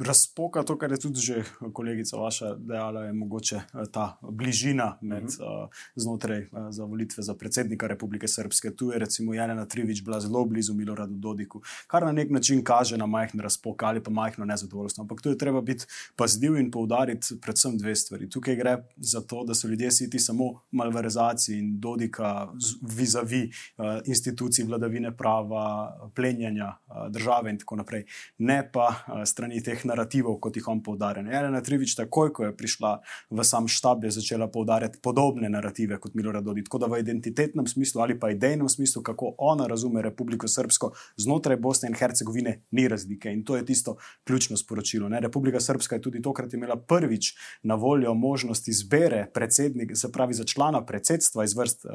Razpoka, 0.07 0.63
to, 0.63 0.79
kar 0.79 0.91
je 0.93 0.99
tudi 0.99 1.21
že 1.21 1.43
kolegica 1.73 2.17
vaša 2.17 2.55
dejala, 2.59 3.05
je 3.05 3.13
mogoče 3.13 3.57
eh, 3.57 3.87
ta 3.93 4.19
bližina 4.23 4.99
med, 5.01 5.23
uh 5.23 5.29
-huh. 5.29 5.65
uh, 5.65 5.69
znotraj 5.97 6.43
uh, 6.43 6.71
za 6.71 6.85
volitve 6.85 7.23
za 7.23 7.35
predsednika 7.35 7.87
Republike 7.87 8.29
Srpske. 8.29 8.71
Tu 8.71 8.93
je 8.93 8.99
recimo 8.99 9.35
Jana 9.35 9.67
Trivič 9.67 10.03
bila 10.05 10.21
zelo 10.21 10.45
blizu 10.45 10.75
Miloradu 10.75 11.15
Dodiku, 11.15 11.63
kar 11.87 12.03
na 12.03 12.13
nek 12.13 12.31
način 12.31 12.65
kaže 12.65 12.97
na 12.97 13.07
majhen 13.07 13.41
razpok 13.41 13.83
ali 13.83 14.03
pa 14.03 14.11
majhno 14.11 14.45
nezadovoljstvo. 14.45 15.03
Ampak 15.03 15.21
tu 15.21 15.29
je 15.29 15.39
treba 15.39 15.61
biti 15.61 15.85
pazljiv 16.17 16.57
in 16.57 16.71
poudariti 16.71 17.41
predvsem 17.41 17.79
dve 17.79 17.97
stvari. 17.97 18.31
Tukaj 18.31 18.57
gre 18.57 18.77
za 18.97 19.21
to, 19.21 19.45
da 19.45 19.55
so 19.55 19.69
ljudje 19.69 19.91
siti 19.91 20.19
samo 20.19 20.61
malverizaciji 20.71 21.59
in 21.59 21.81
Dodika 21.81 22.49
vizavi 22.83 23.51
uh, 23.77 23.85
institucij 24.05 24.65
vladavine 24.65 25.17
prava, 25.17 25.97
plenjanja 26.15 26.77
uh, 26.87 27.11
države 27.11 27.51
in 27.51 27.59
tako 27.59 27.77
naprej, 27.77 28.05
ne 28.39 28.71
pa 28.73 28.89
uh, 28.89 29.25
strani 29.25 29.60
teh 29.63 29.85
narativov, 29.85 30.39
kot 30.41 30.57
jih 30.57 30.69
on 30.69 30.83
poudarja. 30.83 31.23
Elena 31.23 31.63
Trivič, 31.63 31.95
takoj 31.99 32.33
ko 32.33 32.45
je 32.49 32.57
prišla 32.57 32.93
v 33.31 33.45
sam 33.45 33.69
štab, 33.69 34.05
je 34.05 34.11
začela 34.19 34.49
poudarjati 34.51 35.01
podobne 35.03 35.49
narative 35.49 35.99
kot 36.01 36.15
Milorad 36.15 36.45
Dodi. 36.45 36.65
Tako 36.65 36.79
da 36.79 36.87
v 36.87 37.01
identitetnem 37.01 37.67
smislu 37.67 38.03
ali 38.03 38.19
pa 38.21 38.31
idejnem 38.31 38.69
smislu, 38.69 39.03
kako 39.03 39.35
ona 39.39 39.67
razume 39.67 40.03
Republiko 40.03 40.49
Srpsko 40.49 40.93
znotraj 41.17 41.57
Bosne 41.57 41.89
in 41.89 41.95
Hercegovine, 41.95 42.61
ni 42.71 42.89
razlike. 42.89 43.33
In 43.33 43.45
to 43.45 43.57
je 43.57 43.67
tisto 43.67 43.97
ključno 44.25 44.57
sporočilo. 44.57 45.09
Ne? 45.09 45.21
Republika 45.21 45.61
Srpska 45.61 45.97
je 45.97 46.03
tudi 46.03 46.23
tokrat 46.23 46.55
imela 46.55 46.77
prvič 46.77 47.35
na 47.63 47.75
voljo 47.75 48.15
možnost 48.15 48.69
izbere 48.69 49.27
predsednika, 49.35 49.95
se 49.95 50.13
pravi 50.13 50.35
za 50.35 50.45
člana 50.45 50.85
predsedstva 50.87 51.45
iz 51.45 51.57
vrst 51.57 51.85
uh, 51.85 51.91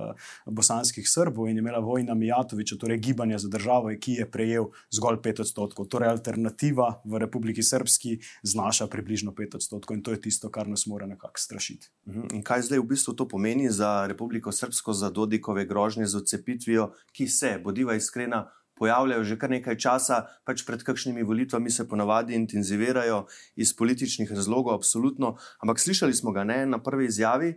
bosanskih 0.45 1.09
Srbov 1.09 1.49
in 1.49 1.57
je 1.57 1.59
imela 1.59 1.79
vojna 1.79 2.13
Mijatoviča, 2.13 2.75
torej 2.77 2.97
gibanja 2.97 3.37
za 3.37 3.49
državo, 3.49 3.89
ki 3.99 4.13
je 4.19 4.29
prejel 4.31 4.65
zgolj 4.91 5.21
pet 5.21 5.39
odstotkov. 5.39 5.87
Torej 5.87 6.09
alternativa 6.09 7.01
v 7.05 7.19
Republiki 7.19 7.54
Republiki 7.55 7.63
Srpski 7.63 8.19
znaša 8.43 8.87
približno 8.87 9.31
5 9.31 9.55
odstotkov 9.55 9.95
in 9.95 10.03
to 10.03 10.11
je 10.11 10.21
tisto, 10.21 10.49
kar 10.51 10.67
nas 10.67 10.85
mora 10.85 11.05
nekako 11.05 11.39
strašiti. 11.39 11.89
Mhm. 12.07 12.35
In 12.35 12.43
kaj 12.43 12.61
zdaj 12.61 12.79
v 12.79 12.87
bistvu 12.87 13.15
to 13.15 13.27
pomeni 13.27 13.71
za 13.71 14.07
Republiko 14.07 14.51
Srpsko, 14.51 14.93
za 14.93 15.09
Dodikove 15.09 15.65
grožnje 15.65 16.05
z 16.05 16.15
odcepitvijo, 16.15 16.91
ki 17.13 17.27
se, 17.27 17.59
bodiva 17.63 17.95
iskrena, 17.95 18.51
pojavljajo 18.75 19.23
že 19.23 19.37
kar 19.39 19.49
nekaj 19.49 19.77
časa, 19.77 20.25
pač 20.45 20.65
pred 20.65 20.83
kakšnimi 20.83 21.23
volitvami 21.23 21.71
se 21.71 21.87
ponavadi 21.87 22.35
intenzivirajo 22.35 23.25
iz 23.55 23.75
političnih 23.75 24.31
razlogov, 24.31 24.75
absolutno. 24.75 25.37
Ampak 25.63 25.79
slišali 25.79 26.13
smo 26.13 26.31
ga 26.31 26.43
ne 26.43 26.65
na 26.65 26.83
prvi 26.83 27.05
izjavi. 27.05 27.55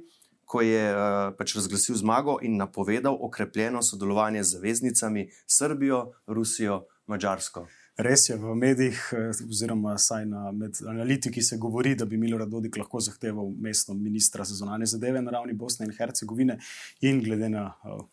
Ko 0.48 0.62
je 0.64 0.80
uh, 0.94 1.36
pač 1.36 1.56
razglasil 1.56 1.94
zmago 1.94 2.38
in 2.40 2.56
napovedal 2.56 3.18
okrepljeno 3.20 3.82
sodelovanje 3.82 4.42
z 4.42 4.56
zaveznicami 4.56 5.28
Srbijo, 5.46 6.12
Rusijo, 6.26 6.86
Mačarsko. 7.06 7.66
Res 7.98 8.28
je, 8.28 8.36
v 8.38 8.54
medijih, 8.54 8.98
eh, 9.12 9.30
oziroma 9.50 9.96
saj 9.98 10.26
na 10.26 10.52
analitiki, 10.88 11.42
se 11.42 11.56
govori, 11.56 11.96
da 11.98 12.04
bi 12.04 12.16
Milorad 12.16 12.48
Dodik 12.48 12.76
lahko 12.76 13.00
zahteval 13.00 13.50
mesto 13.58 13.94
ministra 13.94 14.44
za 14.44 14.54
zunanje 14.54 14.86
zadeve 14.86 15.22
na 15.22 15.30
ravni 15.30 15.52
Bosne 15.52 15.86
in 15.86 15.92
Hercegovine, 15.98 16.58
in 17.00 17.18
glede 17.22 17.48
na 17.48 17.64
uh, 17.84 18.04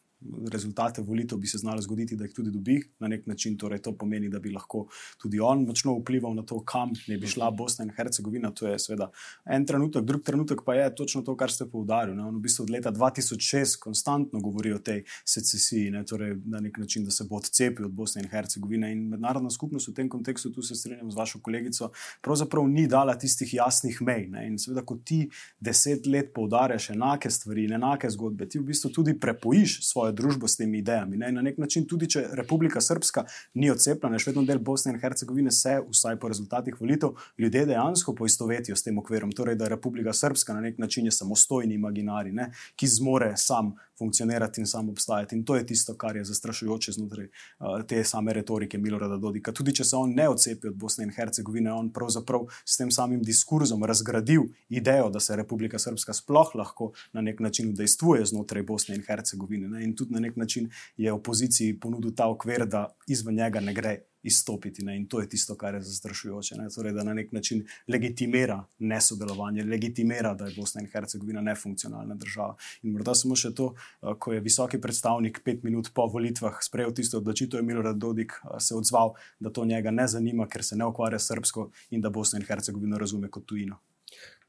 rezultate 0.51 1.01
volitev 1.01 1.37
bi 1.37 1.47
se 1.47 1.57
znalo 1.57 1.81
zgoditi, 1.81 2.15
da 2.15 2.23
jih 2.23 2.33
tudi 2.33 2.51
dobi 2.51 2.81
na 2.99 3.07
nek 3.07 3.27
način. 3.27 3.57
Torej, 3.57 3.81
to 3.81 3.95
pomeni, 3.97 4.29
da 4.29 4.39
bi 4.39 4.51
lahko 4.51 4.87
tudi 5.21 5.39
on 5.39 5.65
močno 5.65 5.93
vplival 5.99 6.33
na 6.35 6.43
to, 6.43 6.59
kam 6.65 6.91
ne 7.07 7.17
bi 7.17 7.27
šla 7.27 7.51
Bosna 7.51 7.85
in 7.85 7.91
Hercegovina. 7.95 8.51
To 8.51 8.67
je 8.67 8.79
seveda 8.79 9.09
en 9.45 9.65
trenutek, 9.65 10.03
drug 10.05 10.23
trenutek 10.23 10.61
pa 10.65 10.75
je 10.75 10.95
točno 10.95 11.21
to, 11.21 11.35
kar 11.37 11.51
ste 11.51 11.69
poudarili. 11.69 12.19
On 12.19 12.35
v 12.35 12.41
bistvu 12.41 12.63
od 12.63 12.69
leta 12.69 12.91
2006 12.91 13.79
konstantno 13.79 14.39
govori 14.39 14.73
o 14.73 14.79
tej 14.79 15.03
secesiji, 15.25 15.91
ne? 15.91 16.05
torej 16.05 16.35
na 16.45 16.59
nek 16.59 16.77
način, 16.77 17.05
da 17.05 17.11
se 17.11 17.23
bo 17.29 17.35
odcepil 17.35 17.85
od 17.85 17.93
Bosne 17.93 18.21
in 18.23 18.29
Hercegovine. 18.29 18.91
In 18.91 19.07
mednarodna 19.09 19.49
skupnost 19.49 19.87
v 19.87 19.93
tem 19.93 20.09
kontekstu, 20.09 20.51
tu 20.51 20.61
se 20.61 20.75
strinjam 20.75 21.11
z 21.11 21.15
vašo 21.17 21.39
kolegico, 21.39 21.91
pravzaprav 22.21 22.67
ni 22.67 22.87
dala 22.87 23.17
tistih 23.19 23.53
jasnih 23.53 24.01
mej. 24.01 24.27
Ne? 24.31 24.47
In 24.47 24.59
seveda, 24.59 24.85
ko 24.85 24.97
ti 24.97 25.25
deset 25.59 26.07
let 26.07 26.33
poudarjaš 26.33 26.89
enake 26.89 27.29
stvari 27.29 27.65
in 27.65 27.77
enake 27.79 28.09
zgodbe, 28.09 28.49
ti 28.49 28.59
v 28.59 28.69
bistvu 28.71 28.91
tudi 28.93 29.19
prepojiš 29.19 29.79
svojo 29.87 30.14
družbo 30.15 30.47
s 30.47 30.59
temi 30.59 30.79
idejami. 30.81 31.19
Ne? 31.21 31.31
Na 31.35 31.43
nek 31.45 31.59
način, 31.61 31.85
tudi 31.89 32.09
če 32.15 32.25
Republika 32.39 32.81
Srpska 32.81 33.25
ni 33.61 33.71
odcepljena, 33.71 34.19
še 34.19 34.31
vedno 34.31 34.45
del 34.47 34.61
Bosne 34.63 34.93
in 34.93 34.99
Hercegovine, 35.01 35.51
se, 35.51 35.77
vsaj 35.83 36.19
po 36.21 36.31
rezultatih 36.31 36.77
volitev, 36.79 37.15
ljudje 37.41 37.65
dejansko 37.71 38.15
poistovetijo 38.15 38.75
s 38.75 38.87
tem 38.87 38.97
okvirom. 39.01 39.33
Torej, 39.35 39.59
da 39.59 39.67
je 39.67 39.75
Republika 39.75 40.13
Srpska 40.13 40.55
na 40.55 40.63
nek 40.65 40.79
način 40.81 41.11
samostojni 41.11 41.75
imaginari, 41.75 42.31
ne? 42.33 42.51
ki 42.75 42.87
zmore 42.87 43.33
sam 43.37 43.75
funkcionirati 43.97 44.61
in 44.61 44.67
samo 44.67 44.91
obstajati. 44.91 45.35
In 45.35 45.45
to 45.45 45.55
je 45.55 45.65
tisto, 45.65 45.95
kar 45.97 46.15
je 46.15 46.25
zastrašujoče 46.25 46.91
znotraj 46.91 47.27
uh, 47.27 47.81
te 47.87 48.03
same 48.03 48.33
retorike 48.33 48.77
Milorada 48.77 49.17
Dodika. 49.17 49.51
Tudi 49.51 49.75
če 49.75 49.83
se 49.83 49.95
on 49.95 50.13
ne 50.13 50.29
odcepi 50.29 50.67
od 50.67 50.75
Bosne 50.75 51.03
in 51.03 51.13
Hercegovine, 51.15 51.73
on 51.73 51.91
pravzaprav 51.93 52.47
s 52.65 52.77
tem 52.77 52.91
samim 52.91 53.21
diskurzom 53.23 53.83
razgradil 53.83 54.47
idejo, 54.69 55.09
da 55.09 55.19
se 55.19 55.35
Republika 55.35 55.79
Srpska 55.79 56.13
sploh 56.13 56.55
lahko 56.55 56.91
na 57.13 57.21
nek 57.21 57.39
način 57.39 57.69
udejstvuje 57.69 58.25
znotraj 58.25 58.63
Bosne 58.63 58.95
in 58.95 59.03
Hercegovine. 59.07 59.69
Ne? 59.69 59.83
In 59.83 59.95
tudi 59.95 60.13
na 60.13 60.19
nek 60.19 60.35
način 60.35 60.69
je 60.97 61.13
opoziciji 61.13 61.79
ponudil 61.79 62.15
ta 62.15 62.27
okvir, 62.29 62.65
da 62.65 62.87
izven 63.07 63.35
njega 63.35 63.59
ne 63.59 63.73
gre 63.73 63.99
izstopiti. 64.25 64.83
Ne? 64.85 64.97
In 64.97 65.07
to 65.07 65.21
je 65.21 65.29
tisto, 65.29 65.55
kar 65.57 65.73
je 65.73 65.81
zastrašujoče. 65.81 66.55
Torej, 66.75 66.93
da 66.93 67.03
na 67.03 67.13
nek 67.13 67.31
način 67.31 67.65
legitimira 67.87 68.63
nesodelovanje, 68.79 69.63
legitimira, 69.63 70.33
da 70.33 70.45
je 70.45 70.55
Bosna 70.57 70.81
in 70.81 70.87
Hercegovina 70.91 71.41
nefunkcionalna 71.41 72.15
država. 72.15 72.55
In 72.83 72.93
morda 72.93 73.15
samo 73.15 73.35
še 73.35 73.53
to, 73.55 73.73
eh, 73.75 74.13
ko 74.19 74.33
je 74.33 74.41
visoki 74.41 74.81
predstavnik 74.81 75.41
pet 75.45 75.63
minut 75.63 75.91
po 75.93 76.07
volitvah 76.07 76.57
sprejel 76.61 76.93
tisto 76.93 77.17
odločitev, 77.17 77.59
je 77.59 77.63
Milorad 77.63 77.97
Dodik 77.97 78.31
eh, 78.31 78.59
se 78.59 78.75
odzval, 78.75 79.13
da 79.39 79.49
to 79.49 79.65
njega 79.65 79.91
ne 79.91 80.07
zanima, 80.07 80.47
ker 80.47 80.63
se 80.63 80.75
ne 80.75 80.85
ukvarja 80.85 81.19
s 81.19 81.27
srbsko 81.27 81.69
in 81.91 82.01
da 82.01 82.09
Bosna 82.09 82.39
in 82.39 82.45
Hercegovina 82.45 82.97
razume 82.97 83.29
kot 83.29 83.45
tujino. 83.45 83.79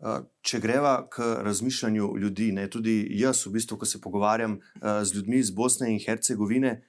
Eh, 0.01 0.21
če 0.43 0.61
greva 0.61 0.99
k 1.11 1.23
razmišljanju 1.45 2.17
ljudi, 2.19 2.53
ne, 2.53 2.69
tudi 2.71 2.99
jaz, 3.21 3.47
v 3.47 3.57
bistvu, 3.59 3.77
ko 3.77 3.87
se 3.87 4.01
pogovarjam 4.01 4.61
z 4.81 5.15
ljudmi 5.15 5.39
iz 5.39 5.51
Bosne 5.51 5.93
in 5.93 6.01
Hercegovine, 6.01 6.83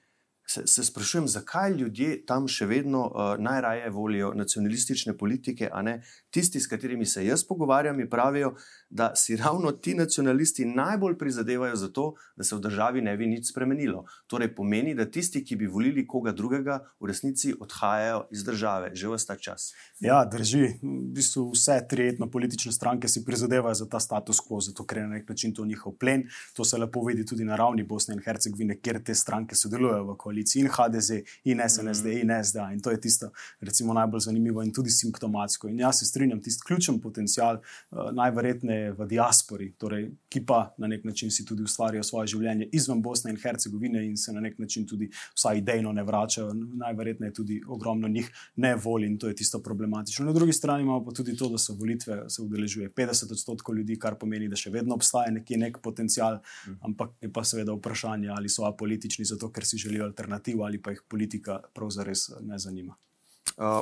se, 0.50 0.66
se 0.66 0.84
sprašujem, 0.84 1.28
zakaj 1.28 1.72
ljudje 1.76 2.26
tam 2.26 2.48
še 2.48 2.66
vedno 2.66 3.02
uh, 3.06 3.34
najraje 3.38 3.90
volijo 3.90 4.32
nacionalistične 4.34 5.12
politike, 5.16 5.68
a 5.72 5.82
ne 5.82 6.00
tisti, 6.30 6.60
s 6.60 6.66
katerimi 6.66 7.06
se 7.06 7.26
jaz 7.26 7.44
pogovarjam, 7.44 7.96
mi 7.96 8.08
pravijo, 8.10 8.54
da 8.90 9.10
si 9.16 9.36
ravno 9.36 9.72
ti 9.72 9.94
nacionalisti 9.94 10.64
najbolj 10.64 11.18
prizadevajo 11.18 11.76
za 11.76 11.88
to, 11.92 12.14
da 12.36 12.44
se 12.44 12.56
v 12.56 12.60
državi 12.64 13.02
ne 13.04 13.16
bi 13.16 13.26
nič 13.26 13.50
spremenilo. 13.50 14.04
Torej 14.26 14.54
pomeni, 14.54 14.94
da 14.94 15.04
tisti, 15.10 15.44
ki 15.44 15.56
bi 15.56 15.66
volili 15.66 16.06
koga 16.06 16.32
drugega, 16.32 16.78
v 17.00 17.10
resnici 17.12 17.52
odhajajo 17.60 18.24
iz 18.32 18.44
države, 18.44 18.94
že 18.94 19.08
v 19.08 19.20
ta 19.26 19.36
čas. 19.36 19.72
Ja, 20.00 20.22
drži. 20.24 20.78
V 20.82 21.12
bistvu 21.12 21.50
vse 21.52 21.76
tri 21.90 22.08
etno-politične 22.08 22.72
stranke 22.72 23.08
si 23.08 23.24
prizadevajo 23.24 23.74
za 23.74 23.88
ta 23.88 24.00
status 24.00 24.40
quo, 24.40 24.62
zato 24.64 24.86
ker 24.88 25.02
je 25.02 25.04
na 25.04 25.18
nek 25.18 25.28
način 25.28 25.52
to 25.54 25.66
njihov 25.66 25.98
plen. 26.00 26.24
To 26.56 26.64
se 26.64 26.78
lepo 26.78 27.04
vidi 27.04 27.26
tudi 27.26 27.44
na 27.44 27.56
ravni 27.56 27.82
Bosne 27.82 28.14
in 28.16 28.24
Hercegovine, 28.24 28.80
kjer 28.80 29.02
te 29.04 29.14
stranke 29.14 29.56
sodelujejo 29.58 30.04
v 30.12 30.16
koaliciji 30.16 30.37
in 30.54 30.68
HDZ, 30.68 31.10
in 31.44 31.60
SNSD, 31.68 32.04
mm 32.04 32.10
-hmm. 32.10 32.38
in 32.38 32.44
SDA. 32.44 32.72
In 32.72 32.80
to 32.80 32.90
je 32.90 33.00
tisto, 33.00 33.30
recimo, 33.60 33.94
najbolj 33.94 34.20
zanimivo 34.20 34.62
in 34.62 34.72
tudi 34.72 34.90
simptomatsko. 34.90 35.68
In 35.68 35.78
jaz 35.78 35.98
se 35.98 36.06
strinjam, 36.06 36.42
tisti 36.42 36.62
ključen 36.66 37.00
potencial, 37.00 37.54
uh, 37.90 37.98
najverjetneje 38.12 38.92
v 38.92 39.06
diaspori, 39.06 39.72
torej, 39.78 40.10
ki 40.28 40.46
pa 40.46 40.74
na 40.78 40.86
nek 40.86 41.04
način 41.04 41.30
si 41.30 41.44
tudi 41.44 41.62
ustvarijo 41.62 42.02
svoje 42.02 42.26
življenje 42.26 42.68
izven 42.72 43.02
Bosne 43.02 43.30
in 43.30 43.36
Hercegovine 43.36 44.06
in 44.06 44.16
se 44.16 44.32
na 44.32 44.40
nek 44.40 44.58
način 44.58 44.86
tudi 44.86 45.10
vsaj 45.34 45.58
idejno 45.58 45.92
ne 45.92 46.02
vračajo. 46.02 46.52
Najverjetneje 46.54 47.32
tudi 47.32 47.60
ogromno 47.68 48.08
njih 48.08 48.30
ne 48.56 48.76
voli 48.76 49.06
in 49.06 49.18
to 49.18 49.28
je 49.28 49.34
tisto 49.34 49.62
problematično. 49.62 50.26
Na 50.26 50.32
drugi 50.32 50.52
strani 50.52 50.82
imamo 50.82 51.04
pa 51.04 51.10
tudi 51.10 51.36
to, 51.36 51.48
da 51.48 51.58
so 51.58 51.74
volitve 51.74 52.24
se 52.28 52.42
udeležuje 52.42 52.90
50 52.90 53.32
odstotkov 53.32 53.76
ljudi, 53.76 53.98
kar 53.98 54.18
pomeni, 54.18 54.48
da 54.48 54.56
še 54.56 54.70
vedno 54.70 54.94
obstaja 54.94 55.30
nekje 55.30 55.58
nek 55.58 55.78
potencial, 55.82 56.40
mm. 56.66 56.78
ampak 56.84 57.14
je 57.20 57.32
pa 57.32 57.44
seveda 57.44 57.72
vprašanje, 57.72 58.28
ali 58.34 58.48
so 58.48 58.66
apolitični 58.68 59.24
zato, 59.24 59.50
ker 59.52 59.66
si 59.66 59.78
želijo 59.78 60.10
alternativo 60.28 60.64
ali 60.64 60.82
pa 60.82 60.90
jih 60.90 61.02
politika 61.08 61.60
pravzaprav 61.74 62.14
ne 62.40 62.58
zanima. 62.58 62.96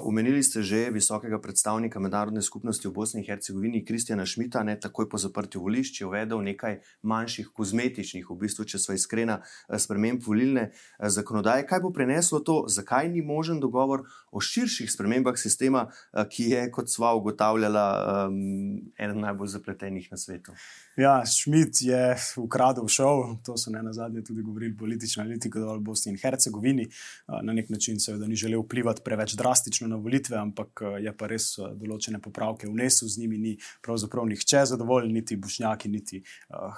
Umenili 0.03 0.39
uh, 0.39 0.45
ste 0.45 0.63
že 0.63 0.91
visokega 0.91 1.37
predstavnika 1.37 2.01
mednarodne 2.01 2.43
skupnosti 2.43 2.89
v 2.89 2.93
Bosni 2.93 3.21
in 3.21 3.27
Hercegovini, 3.27 3.85
Kristjana 3.85 4.25
Šmita, 4.27 4.63
ne 4.63 4.79
takoj 4.81 5.09
po 5.09 5.19
zaprtju 5.19 5.61
volišč, 5.61 6.01
je 6.01 6.07
uvedel 6.07 6.41
nekaj 6.41 6.81
manjših 7.03 7.51
kozmetičnih, 7.53 8.25
v 8.25 8.37
bistvu, 8.41 8.65
če 8.65 8.81
so 8.81 8.97
iskrena, 8.97 9.43
eh, 9.69 9.77
sprememb 9.77 10.25
volilne 10.25 10.71
eh, 10.73 11.11
zakonodaje. 11.13 11.67
Kaj 11.69 11.83
bo 11.85 11.93
preneslo 11.93 12.41
to, 12.41 12.65
zakaj 12.73 13.11
ni 13.13 13.21
možen 13.21 13.61
dogovor 13.61 14.07
o 14.33 14.41
širših 14.41 14.89
spremembah 14.89 15.37
sistema, 15.37 15.91
eh, 15.93 16.25
ki 16.25 16.51
je, 16.55 16.65
kot 16.73 16.89
sva 16.89 17.13
ugotavljala, 17.19 17.85
um, 18.29 18.81
eden 18.97 19.21
najbolj 19.21 19.53
zapletenih 19.59 20.09
na 20.11 20.17
svetu? 20.17 20.57
Ja, 20.97 21.21
Šmit 21.29 21.83
je 21.85 22.17
ukradel 22.41 22.89
šov, 22.89 23.43
to 23.45 23.59
so 23.61 23.71
ne 23.71 23.83
na 23.85 23.93
zadnje 23.93 24.25
tudi 24.25 24.41
govorili 24.43 24.73
politični 24.77 25.21
analitiki 25.23 25.61
v 25.61 25.77
Bosni 25.85 26.15
in 26.15 26.19
Hercegovini. 26.19 26.89
Na 27.29 27.53
nek 27.53 27.69
način 27.69 28.01
seveda 28.01 28.27
ni 28.27 28.37
želel 28.37 28.63
vplivati 28.65 29.05
preveč 29.05 29.35
drastično 29.37 29.56
na 29.89 29.97
volitve, 29.97 30.37
ampak 30.37 30.83
je 31.01 31.13
pa 31.13 31.27
res 31.27 31.57
določene 31.59 32.21
popravke 32.21 32.69
vnesel, 32.69 33.09
z 33.09 33.21
njimi 33.21 33.39
ni 33.39 33.53
pravzaprav 33.83 34.27
nihče 34.27 34.65
zadovoljen, 34.73 35.13
niti 35.13 35.37
Bošnjaki, 35.37 35.89
niti 35.89 36.23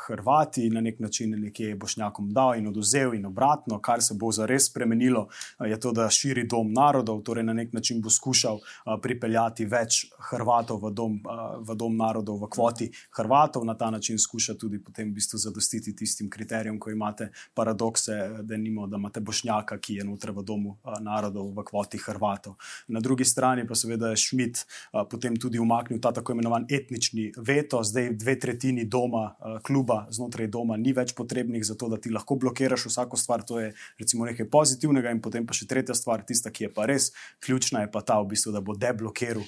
Hrvati. 0.06 0.68
Na 0.70 0.80
nek 0.80 1.00
način 1.00 1.34
nekje 1.40 1.68
je 1.72 1.76
Bošnjakom 1.76 2.32
dal 2.32 2.56
in 2.58 2.68
oduzel 2.68 3.14
in 3.14 3.26
obratno, 3.26 3.80
kar 3.80 4.02
se 4.02 4.14
bo 4.14 4.32
zares 4.32 4.68
spremenilo, 4.70 5.28
je 5.60 5.80
to, 5.80 5.92
da 5.92 6.08
širi 6.10 6.46
dom 6.48 6.72
narodov, 6.72 7.22
torej 7.22 7.44
na 7.44 7.52
nek 7.52 7.72
način 7.72 8.02
bo 8.02 8.10
skušal 8.10 8.60
pripeljati 9.02 9.66
več 9.66 10.04
Hrvatov 10.30 10.82
v 10.84 10.92
dom, 10.94 11.18
v 11.64 11.76
dom 11.78 11.96
narodov 11.96 12.40
v 12.42 12.50
kvoti 12.52 12.90
Hrvatov 13.16 13.64
na 13.64 13.74
ta 13.74 13.90
način 13.90 14.18
skuša 14.18 14.54
tudi 14.58 14.82
potem 14.82 15.10
v 15.10 15.18
bistvu 15.18 15.38
zadostiti 15.38 15.94
tistim 15.96 16.30
kriterijem, 16.30 16.78
ko 16.78 16.90
imate 16.90 17.30
paradokse, 17.54 18.18
da, 18.42 18.56
nimo, 18.56 18.86
da 18.86 18.96
imate 18.96 19.20
Bošnjaka, 19.20 19.78
ki 19.78 20.00
je 20.00 20.04
noter 20.04 20.32
v 20.32 20.44
domu 20.44 20.76
narodov, 21.00 21.52
v 21.54 21.64
kvoti 21.64 21.98
Hrvatov. 21.98 22.56
Na 22.88 23.00
drugi 23.00 23.24
strani 23.24 23.66
pa 23.66 23.74
seveda 23.74 24.10
je 24.12 24.16
Šmit 24.16 24.64
potem 25.10 25.36
tudi 25.36 25.58
umaknil 25.58 26.00
ta 26.00 26.12
tako 26.12 26.32
imenovan 26.32 26.66
etnični 26.70 27.32
veto, 27.36 27.82
zdaj 27.84 28.10
dve 28.16 28.38
tretjini 28.40 28.84
doma, 28.84 29.34
kluba 29.62 30.06
znotraj 30.10 30.48
doma 30.52 30.76
ni 30.76 30.92
več 30.92 31.14
potrebnih 31.14 31.64
za 31.64 31.74
to, 31.74 31.88
da 31.88 31.98
ti 32.00 32.10
lahko 32.10 32.36
blokiraš 32.36 32.88
vsako 32.88 33.16
stvar. 33.16 33.44
To 33.48 33.60
je 33.60 33.72
recimo 33.98 34.26
nekaj 34.28 34.48
pozitivnega 34.50 35.12
in 35.14 35.22
potem 35.24 35.46
pa 35.46 35.56
še 35.56 35.68
tretja 35.68 35.96
stvar, 35.96 36.24
tista, 36.26 36.50
ki 36.50 36.68
je 36.68 36.72
pa 36.74 36.86
res 36.88 37.10
ključna, 37.44 37.84
je 37.86 37.92
pa 37.92 38.02
ta 38.02 38.20
v 38.20 38.32
bistvu, 38.34 38.52
da 38.54 38.62
bo 38.64 38.76
deblokiral 38.76 39.44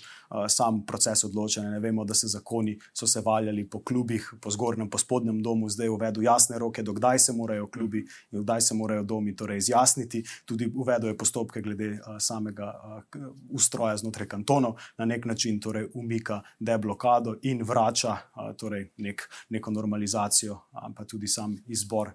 sam 0.48 0.84
proces 0.86 1.24
odločanja. 1.26 1.70
Ne 1.70 1.80
vemo, 1.82 2.04
da 2.04 2.14
se 2.14 2.28
zakoni 2.30 2.76
so 2.94 3.06
se 3.06 3.20
valjali 3.24 3.64
po 3.68 3.82
klubih, 3.82 4.26
po 4.40 4.50
zgornjem, 4.50 4.90
po 4.90 4.98
spodnjem 4.98 5.42
domu 5.42 5.68
zdaj 5.68 5.88
uvedel 5.88 6.22
jasne 6.22 6.58
roke, 6.58 6.82
dokdaj 6.82 7.18
se 7.18 7.32
morajo 7.32 7.66
klubi 7.70 8.04
in 8.32 8.42
kdaj 8.42 8.60
se 8.60 8.74
morajo 8.74 9.02
domi 9.02 9.36
torej 9.36 9.58
izjasniti. 9.58 10.22
Tudi 10.44 10.70
uvedel 10.74 11.10
je 11.10 11.18
postopke 11.18 11.62
glede 11.62 11.98
a, 12.06 12.20
samega 12.20 12.70
a, 12.70 12.99
ustroja 13.50 13.96
znotraj 13.96 14.28
kantonov, 14.28 14.78
na 14.98 15.04
nek 15.04 15.26
način 15.26 15.60
torej 15.60 15.88
umika 15.94 16.40
deblokado 16.58 17.36
in 17.42 17.62
vrača 17.62 18.16
torej 18.58 18.90
nek, 18.96 19.28
neko 19.48 19.70
normalizacijo, 19.70 20.58
pa 20.96 21.04
tudi 21.04 21.28
sam 21.28 21.56
izbor 21.66 22.12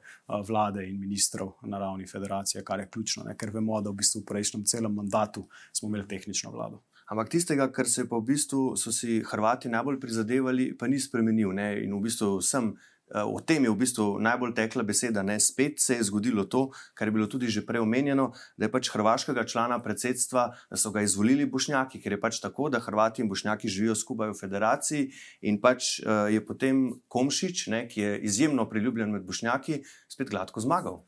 vlade 0.47 0.87
in 0.89 0.99
ministrov 0.99 1.53
na 1.61 1.79
ravni 1.79 2.07
federacije, 2.07 2.63
kar 2.63 2.79
je 2.79 2.89
ključno, 2.89 3.23
ne? 3.23 3.37
ker 3.37 3.49
vemo, 3.53 3.81
da 3.81 3.89
v 3.89 4.01
bistvu 4.01 4.21
v 4.21 4.25
prejšnjem 4.31 4.65
celem 4.65 4.93
mandatu 4.93 5.47
smo 5.73 5.89
imeli 5.89 6.07
tehnično 6.07 6.51
vlado. 6.51 6.81
Ampak 7.05 7.29
tistega, 7.29 7.67
kar 7.69 7.85
se 7.85 8.07
pa 8.09 8.17
v 8.17 8.25
bistvu 8.31 8.73
so 8.81 8.91
si 8.91 9.19
Hrvati 9.21 9.69
najbolj 9.69 9.99
prizadevali, 10.01 10.71
pa 10.77 10.87
ni 10.89 10.97
spremenil. 10.99 11.53
Ne? 11.53 11.83
In 11.85 11.93
v 11.93 12.01
bistvu 12.07 12.41
sem. 12.41 12.73
Eh, 13.13 13.21
o 13.21 13.37
tem 13.37 13.61
je 13.61 13.69
v 13.69 13.77
bistvu 13.77 14.17
najbolj 14.17 14.55
tekla 14.57 14.81
beseda. 14.81 15.21
Ne? 15.21 15.37
Spet 15.39 15.77
se 15.77 15.99
je 15.99 16.03
zgodilo 16.09 16.45
to, 16.49 16.71
kar 16.97 17.07
je 17.07 17.13
bilo 17.13 17.27
tudi 17.29 17.47
že 17.53 17.61
prej 17.61 17.85
omenjeno, 17.85 18.33
da 18.57 18.65
je 18.65 18.71
pač 18.73 18.89
hrvaškega 18.89 19.45
člana 19.45 19.77
predsedstva, 19.77 20.57
da 20.71 20.77
so 20.77 20.89
ga 20.89 21.05
izvolili 21.05 21.45
Bošnjaki, 21.45 22.01
ker 22.01 22.17
je 22.17 22.21
pač 22.21 22.41
tako, 22.41 22.69
da 22.73 22.81
Hrvati 22.81 23.21
in 23.21 23.29
Bošnjaki 23.29 23.69
živijo 23.69 23.95
skupaj 23.95 24.33
v 24.33 24.39
federaciji 24.39 25.11
in 25.45 25.61
pač 25.61 26.01
uh, 26.01 26.25
je 26.33 26.41
potem 26.41 26.97
Komšič, 27.07 27.67
ne, 27.69 27.85
ki 27.85 28.01
je 28.01 28.19
izjemno 28.25 28.65
priljubljen 28.69 29.13
med 29.13 29.25
Bošnjaki, 29.25 29.83
spet 30.09 30.33
gladko 30.33 30.65
zmagal. 30.65 31.03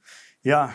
Ja, 0.48 0.74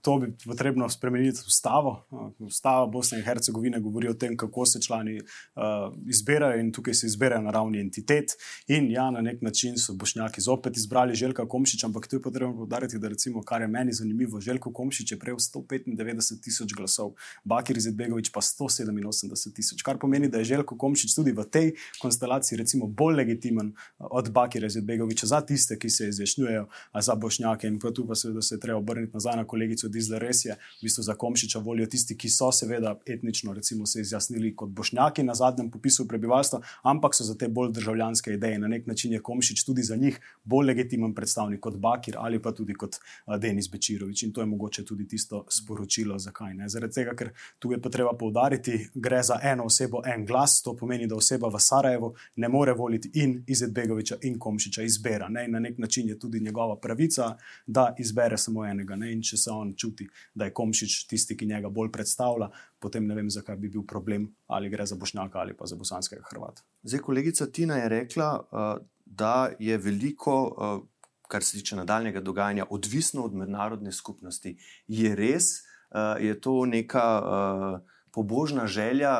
to 0.00 0.18
bi 0.18 0.32
potrebno 0.46 0.88
spremeniti 0.88 1.40
ustavo. 1.46 2.06
Ustava 2.38 2.86
Bosne 2.86 3.18
in 3.18 3.24
Hercegovine 3.24 3.80
govori 3.80 4.08
o 4.08 4.14
tem, 4.14 4.36
kako 4.36 4.66
se 4.66 4.80
člani 4.82 5.20
uh, 5.20 5.94
izbirajo 6.08 6.60
in 6.60 6.72
tukaj 6.72 6.94
se 6.94 7.06
izbirajo 7.06 7.42
na 7.42 7.50
ravni 7.50 7.80
entitet. 7.80 8.34
In 8.66 8.90
ja, 8.90 9.10
na 9.10 9.20
nek 9.20 9.42
način 9.42 9.78
so 9.78 9.94
Bošnjaki 9.94 10.40
zopet 10.40 10.76
izbrali 10.76 11.14
Željka 11.14 11.46
Komšiča, 11.48 11.86
ampak 11.86 12.06
tu 12.06 12.16
je 12.16 12.22
potrebno 12.22 12.56
povdariti, 12.56 12.98
da 12.98 13.08
recimo, 13.08 13.42
kar 13.42 13.60
je 13.60 13.68
meni 13.68 13.92
zanimivo, 13.92 14.40
Željko 14.40 14.72
Komšič 14.72 15.12
je 15.12 15.18
prejel 15.18 15.38
195 15.38 16.42
tisoč 16.42 16.74
glasov, 16.74 17.14
Bakir 17.44 17.80
Zedbegovič 17.80 18.32
pa 18.34 18.40
187 18.40 19.54
tisoč, 19.54 19.82
kar 19.82 19.98
pomeni, 19.98 20.28
da 20.28 20.38
je 20.38 20.50
Željko 20.50 20.76
Komšič 20.76 21.14
tudi 21.14 21.32
v 21.32 21.44
tej 21.44 21.72
konstelaciji 22.00 22.58
recimo 22.58 22.86
bolj 22.86 23.14
legitimen 23.22 23.70
od 23.98 24.30
Bakira 24.30 24.68
Zedbegoviča 24.68 25.26
za 25.26 25.40
tiste, 25.40 25.78
ki 25.78 25.90
se 25.90 26.08
izjašnjujejo 26.08 26.66
za 27.00 27.14
Bošnjake 27.14 27.66
in 27.66 27.78
pa 27.78 27.94
tu 27.94 28.06
pa 28.08 28.14
seveda 28.14 28.42
se 28.42 28.54
je 28.54 28.60
treba 28.60 28.78
obrniti 28.78 29.11
spet 29.12 29.14
nazaj 29.14 29.36
na 29.36 29.44
kolegico 29.44 29.88
Dizla, 29.88 30.18
res 30.18 30.44
je, 30.44 30.54
v 30.54 30.82
bistvu 30.82 31.02
za 31.02 31.14
Komšiča 31.14 31.60
volijo 31.60 31.86
tisti, 31.86 32.16
ki 32.16 32.28
so 32.28 32.50
seveda 32.52 32.98
etnično, 33.06 33.52
recimo, 33.52 33.86
se 33.86 34.00
izjasnili 34.00 34.54
kot 34.56 34.70
bošnjaki 34.70 35.22
na 35.22 35.34
zadnjem 35.34 35.70
popisu 35.70 36.08
prebivalstva, 36.08 36.60
ampak 36.82 37.14
so 37.14 37.24
za 37.24 37.34
te 37.34 37.48
bolj 37.48 37.72
državljanske 37.72 38.32
ideje. 38.32 38.58
Na 38.58 38.68
nek 38.68 38.86
način 38.86 39.12
je 39.12 39.22
Komšič 39.22 39.64
tudi 39.64 39.82
za 39.82 39.96
njih 39.96 40.18
bolj 40.44 40.66
legitimen 40.66 41.14
predstavnik 41.14 41.60
kot 41.60 41.76
Bakir 41.76 42.16
ali 42.18 42.42
pa 42.42 42.52
tudi 42.52 42.74
kot 42.74 42.96
Denis 43.38 43.68
Bečirovič. 43.70 44.22
In 44.22 44.32
to 44.32 44.40
je 44.40 44.46
mogoče 44.46 44.84
tudi 44.84 45.08
tisto 45.08 45.44
sporočilo, 45.48 46.18
zakaj 46.18 46.54
ne. 46.54 46.68
Zaradi 46.68 46.94
tega, 46.94 47.14
ker 47.14 47.32
tu 47.58 47.72
je 47.72 47.80
potreba 47.82 48.12
poudariti, 48.18 48.88
gre 48.94 49.22
za 49.22 49.38
eno 49.42 49.64
osebo, 49.64 50.02
en 50.06 50.26
glas, 50.26 50.62
to 50.62 50.74
pomeni, 50.76 51.06
da 51.06 51.16
oseba 51.16 51.48
v 51.48 51.60
Sarajevu 51.60 52.14
ne 52.36 52.48
more 52.48 52.72
voliti 52.72 53.10
in 53.14 53.42
Izetbegoviča 53.46 54.16
in 54.22 54.38
Komšiča 54.38 54.82
izbira. 54.82 55.28
Ne? 55.28 55.48
Na 55.48 55.58
nek 55.58 55.78
način 55.78 56.08
je 56.08 56.18
tudi 56.18 56.40
njegova 56.40 56.76
pravica, 56.76 57.36
da 57.66 57.94
izbere 57.98 58.38
samo 58.38 58.64
enega. 58.66 58.96
Ne? 59.02 59.12
In 59.12 59.22
če 59.26 59.38
se 59.40 59.50
on 59.52 59.74
čuti, 59.78 60.06
da 60.34 60.48
je 60.48 60.54
Komšič 60.56 60.96
tisti, 61.10 61.36
ki 61.38 61.48
njega 61.50 61.70
bolj 61.72 61.90
predstavlja, 61.94 62.48
potem 62.82 63.06
ne 63.08 63.16
vem, 63.18 63.30
zakaj 63.30 63.58
bi 63.60 63.72
bil 63.72 63.86
problem, 63.88 64.28
ali 64.52 64.70
gre 64.72 64.86
za 64.86 64.98
Bošnjaka 65.00 65.42
ali 65.42 65.56
pa 65.58 65.66
za 65.66 65.76
bosanskega 65.78 66.24
Hrvata. 66.30 66.64
Zdaj, 66.82 67.02
kolegica 67.04 67.48
Tina 67.50 67.80
je 67.82 67.88
rekla, 67.92 68.30
uh, 68.40 68.72
da 69.06 69.50
je 69.58 69.78
veliko, 69.78 70.38
uh, 70.46 70.86
kar 71.28 71.44
se 71.44 71.58
tiče 71.58 71.76
nadaljnega 71.76 72.20
dogajanja, 72.20 72.68
odvisno 72.70 73.24
od 73.24 73.34
mednarodne 73.34 73.92
skupnosti. 73.92 74.56
Je 74.88 75.14
res, 75.16 75.52
uh, 75.90 76.16
je 76.20 76.38
to 76.40 76.62
neka 76.66 77.82
pobožna 78.12 78.66
želja, 78.68 79.12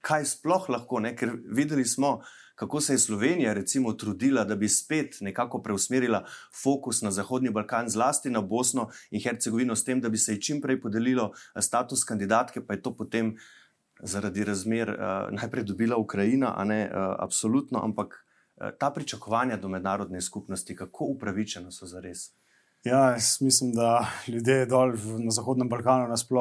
kaj 0.00 0.24
sploh 0.30 0.68
lahko, 0.70 1.00
ne? 1.02 1.10
ker 1.18 1.32
videli 1.42 1.84
smo, 1.84 2.20
kako 2.58 2.80
se 2.80 2.94
je 2.94 2.98
Slovenija 2.98 3.52
recimo 3.52 3.92
trudila, 3.92 4.44
da 4.44 4.56
bi 4.56 4.68
spet 4.68 5.16
nekako 5.20 5.62
preusmerila 5.62 6.24
fokus 6.62 7.02
na 7.02 7.10
Zahodni 7.10 7.50
Balkan, 7.50 7.88
zlasti 7.88 8.30
na 8.30 8.40
Bosno 8.40 8.88
in 9.10 9.20
Hercegovino, 9.22 9.76
s 9.76 9.84
tem, 9.84 10.00
da 10.00 10.08
bi 10.08 10.18
se 10.18 10.32
ji 10.32 10.40
čim 10.42 10.60
prej 10.60 10.80
podelilo 10.80 11.30
eh, 11.30 11.62
status 11.62 12.04
kandidatke, 12.04 12.66
pa 12.66 12.74
je 12.74 12.82
to 12.82 12.96
potem 12.96 13.36
zaradi 14.02 14.44
razmer 14.44 14.90
uh, 14.90 15.34
najprej 15.34 15.64
dobila 15.64 15.96
Ukrajina, 15.96 16.54
a 16.56 16.64
ne 16.64 16.84
uh, 16.86 17.14
absolutno, 17.18 17.80
ampak 17.82 18.14
uh, 18.14 18.70
ta 18.78 18.90
pričakovanja 18.90 19.56
do 19.56 19.68
mednarodne 19.68 20.20
skupnosti, 20.20 20.76
kako 20.76 21.04
upravičena 21.04 21.70
so 21.70 21.86
za 21.86 22.00
res. 22.00 22.30
Ja, 22.88 23.10
jaz 23.10 23.40
mislim, 23.40 23.72
da 23.72 24.08
ljudje 24.28 24.66
dol 24.66 24.92
na 25.18 25.30
Zahodnem 25.30 25.68
Balkanu 25.68 26.08
nasplošno 26.08 26.38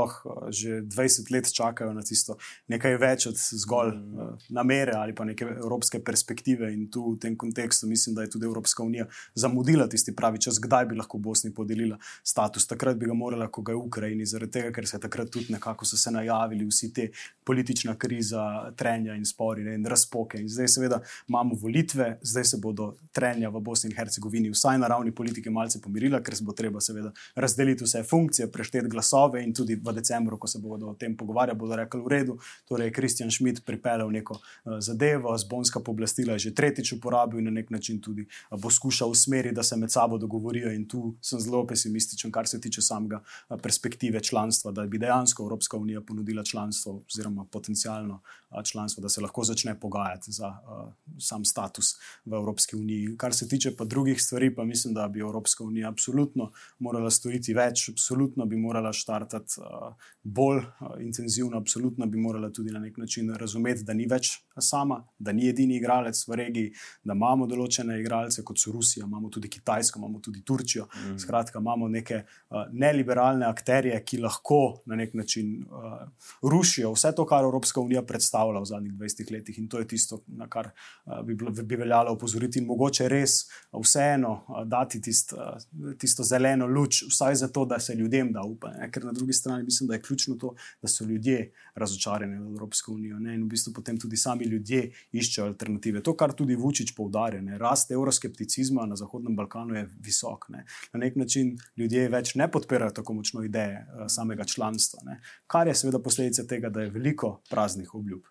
že 0.49 0.81
20 0.81 1.33
let 1.33 1.53
čakajo 1.53 1.93
na 1.93 2.01
tisto 2.01 2.38
nekaj 2.67 2.97
več 2.97 3.25
od 3.27 3.36
zgolj 3.36 3.91
mm. 3.95 4.19
uh, 4.19 4.45
namere 4.49 4.93
ali 4.95 5.15
pa 5.15 5.25
neke 5.25 5.45
evropske 5.45 5.99
perspektive. 6.03 6.69
In 6.73 6.86
tu 6.91 7.03
v 7.12 7.19
tem 7.19 7.36
kontekstu 7.38 7.88
mislim, 7.88 8.15
da 8.15 8.21
je 8.21 8.29
tudi 8.29 8.45
Evropska 8.45 8.83
unija 8.83 9.07
zamudila 9.36 9.88
tisti 9.89 10.15
pravi 10.15 10.39
čas, 10.41 10.60
kdaj 10.63 10.86
bi 10.86 10.95
lahko 10.95 11.17
Bosni 11.17 11.53
podelila 11.53 11.97
status. 12.23 12.67
Takrat 12.67 12.97
bi 12.97 13.10
ga 13.10 13.13
morala, 13.13 13.49
ko 13.51 13.62
ga 13.62 13.71
je 13.71 13.81
Ukrajini, 13.81 14.25
zaradi 14.25 14.51
tega, 14.51 14.71
ker 14.71 14.88
se 14.88 14.99
takrat 14.99 15.31
tudi 15.33 15.53
nekako 15.53 15.86
so 15.86 15.97
se 15.97 16.12
najavili 16.12 16.65
vsi 16.65 16.91
te 16.93 17.10
politična 17.43 17.97
kriza, 17.97 18.71
trenja 18.75 19.15
in 19.15 19.25
spori 19.25 19.63
ne, 19.63 19.75
in 19.75 19.86
razpoke. 19.86 20.39
In 20.41 20.49
zdaj 20.49 20.67
seveda 20.77 21.01
imamo 21.27 21.60
volitve, 21.62 22.19
zdaj 22.21 22.45
se 22.53 22.62
bodo 22.63 22.93
trenja 23.12 23.49
v 23.49 23.60
Bosni 23.60 23.91
in 23.91 23.97
Hercegovini 23.97 24.53
vsaj 24.53 24.77
na 24.77 24.88
ravni 24.88 25.12
politike 25.15 25.49
malce 25.49 25.81
pomirila 25.81 26.21
ker 26.23 26.37
se 26.38 26.43
bo 26.43 26.54
treba 26.54 26.82
seveda 26.82 27.12
razdeliti 27.36 27.84
vse 27.84 28.04
funkcije, 28.04 28.52
prešteti 28.52 28.88
glasove 28.88 29.43
in 29.43 29.54
tudi 29.54 29.76
v 29.76 29.93
decembru, 29.93 30.38
ko 30.38 30.47
se 30.47 30.60
bodo 30.60 30.91
o 30.91 30.93
tem 30.93 31.17
pogovarjali, 31.17 31.60
bodo 31.60 31.76
rekli: 31.76 32.02
v 32.02 32.08
redu. 32.08 32.38
Torej, 32.67 32.91
Kristjan 32.91 33.32
Schmidt 33.32 33.65
pripeljal 33.65 34.12
neko 34.12 34.34
uh, 34.38 34.78
zadevo, 34.80 35.38
zbonska 35.38 35.80
pooblastila 35.80 36.38
je 36.38 36.47
že 36.47 36.54
tretjič 36.56 36.93
uporabil 36.93 37.39
in 37.39 37.50
na 37.50 37.52
nek 37.52 37.69
način 37.69 38.02
tudi 38.02 38.28
uh, 38.28 38.60
bo 38.62 38.69
skušal 38.69 39.12
usmeriti, 39.12 39.56
da 39.56 39.63
se 39.63 39.78
med 39.78 39.91
sabo 39.91 40.17
dogovorijo. 40.17 40.71
In 40.71 40.88
tu 40.88 41.15
sem 41.21 41.39
zelo 41.39 41.65
pesimističen, 41.67 42.32
kar 42.32 42.47
se 42.47 42.62
tiče 42.62 42.82
samega 42.82 43.21
uh, 43.21 43.60
perspektive 43.62 44.19
članstva, 44.23 44.71
da 44.71 44.86
bi 44.86 44.97
dejansko 44.97 45.43
Evropska 45.43 45.78
unija 45.78 46.02
ponudila 46.02 46.43
članstvo 46.43 47.04
oziroma 47.08 47.45
potencijalno 47.52 48.21
uh, 48.50 48.63
članstvo, 48.63 49.02
da 49.02 49.10
se 49.10 49.21
lahko 49.21 49.43
začne 49.43 49.80
pogajati 49.80 50.32
za 50.32 50.47
uh, 50.47 50.93
sam 51.19 51.45
status 51.45 51.95
v 52.26 52.34
Evropski 52.34 52.76
uniji. 52.76 53.17
Kar 53.17 53.34
se 53.34 53.47
tiče 53.47 53.76
pa 53.76 53.86
drugih 53.86 54.21
stvari, 54.21 54.56
pa 54.56 54.63
mislim, 54.63 54.93
da 54.93 55.08
bi 55.08 55.19
Evropska 55.19 55.63
unija 55.63 55.89
absolutno 55.89 56.16
absolutno 56.17 56.51
morala 56.80 57.10
storiti 57.12 57.53
več, 57.53 57.89
absolutno 57.91 58.45
bi 58.45 58.58
morala 58.58 58.91
štartati 58.93 59.62
uh, 59.62 59.93
bolj 60.23 60.60
uh, 60.60 60.97
intenzivno, 61.01 61.58
absolutno 61.58 62.08
bi 62.08 62.17
morala 62.17 62.49
tudi 62.51 62.71
na 62.71 62.80
nek 62.80 62.97
način 62.97 63.30
razumeti, 63.36 63.84
da 63.84 63.93
ni 63.93 64.08
več 64.08 64.41
sama, 64.60 65.03
da 65.19 65.32
ni 65.32 65.47
edini 65.47 65.77
igralec 65.77 66.17
v 66.27 66.36
regiji, 66.36 66.71
da 67.03 67.13
imamo 67.13 67.45
določene 67.47 67.99
igralce, 67.99 68.43
kot 68.43 68.58
so 68.58 68.71
Rusija, 68.73 69.06
imamo 69.06 69.30
tudi 69.30 69.49
Kitajsko, 69.49 69.99
imamo 69.99 70.19
tudi 70.19 70.41
Turčijo. 70.45 70.88
Mm. 70.88 71.17
Skratka, 71.21 71.60
imamo 71.60 71.88
neke 71.88 72.23
uh, 72.23 72.65
neliberalne 72.71 73.45
akterje, 73.45 73.97
ki 74.06 74.21
lahko 74.23 74.82
na 74.86 74.97
nek 74.97 75.13
način 75.13 75.60
uh, 75.67 76.08
rušijo 76.41 76.93
vse 76.95 77.13
to, 77.15 77.25
kar 77.30 77.45
Evropska 77.45 77.82
unija 77.82 78.01
predstavlja 78.08 78.63
v 78.63 78.71
zadnjih 78.71 78.93
20 78.97 79.34
letih. 79.34 79.60
In 79.62 79.69
to 79.69 79.82
je 79.84 79.88
tisto, 79.88 80.21
na 80.27 80.49
kar 80.49 80.71
uh, 80.71 81.21
bi, 81.25 81.38
bi 81.38 81.80
veljalo 81.80 82.15
opozoriti, 82.17 82.62
in 82.62 82.69
mogoče 82.69 83.10
res 83.12 83.43
vseeno 83.73 84.34
uh, 84.47 84.63
dati 84.65 85.01
tisto. 85.03 85.38
Uh, 85.38 85.97
tisto 86.08 86.24
zeleno 86.24 86.67
luč, 86.67 87.04
vsaj 87.10 87.36
zato, 87.36 87.65
da 87.65 87.80
se 87.80 87.96
ljudem 87.96 88.32
da 88.32 88.41
upanje. 88.48 88.88
Ker 88.91 89.06
na 89.06 89.12
drugi 89.12 89.34
strani 89.34 89.63
mislim, 89.63 89.88
da 89.88 89.98
je 89.98 90.02
ključno 90.02 90.36
to, 90.36 90.54
da 90.82 90.88
so 90.88 91.06
ljudje 91.06 91.52
razočarani 91.76 92.39
v 92.39 92.48
Evropsko 92.48 92.93
unijo 92.93 93.20
ne? 93.20 93.36
in 93.36 93.43
v 93.43 93.50
bistvu 93.52 93.74
potem 93.74 94.00
tudi 94.00 94.17
sami 94.17 94.46
ljudje 94.48 94.86
iščejo 95.12 95.48
alternative. 95.52 96.02
To, 96.04 96.15
kar 96.15 96.34
tudi 96.34 96.56
Vučić 96.56 96.93
poudarja, 96.96 97.41
ne? 97.41 97.58
rast 97.60 97.91
euroskepticizma 97.91 98.86
na 98.88 98.96
Zahodnem 98.96 99.36
Balkanu 99.36 99.76
je 99.76 99.84
visok. 100.06 100.48
Ne? 100.56 100.63
Na 100.93 101.04
nek 101.04 101.20
način 101.20 101.58
ljudje 101.78 102.08
več 102.13 102.36
ne 102.39 102.48
podpirajo 102.52 102.96
tako 103.02 103.20
močno 103.20 103.43
ideje 103.43 103.84
uh, 103.84 104.08
samega 104.08 104.48
članstva, 104.48 105.04
ne? 105.06 105.20
kar 105.48 105.67
je 105.67 105.76
seveda 105.76 106.00
posledica 106.00 106.48
tega, 106.48 106.70
da 106.70 106.88
je 106.88 106.96
veliko 106.96 107.41
praznih 107.50 107.93
obljub. 107.96 108.24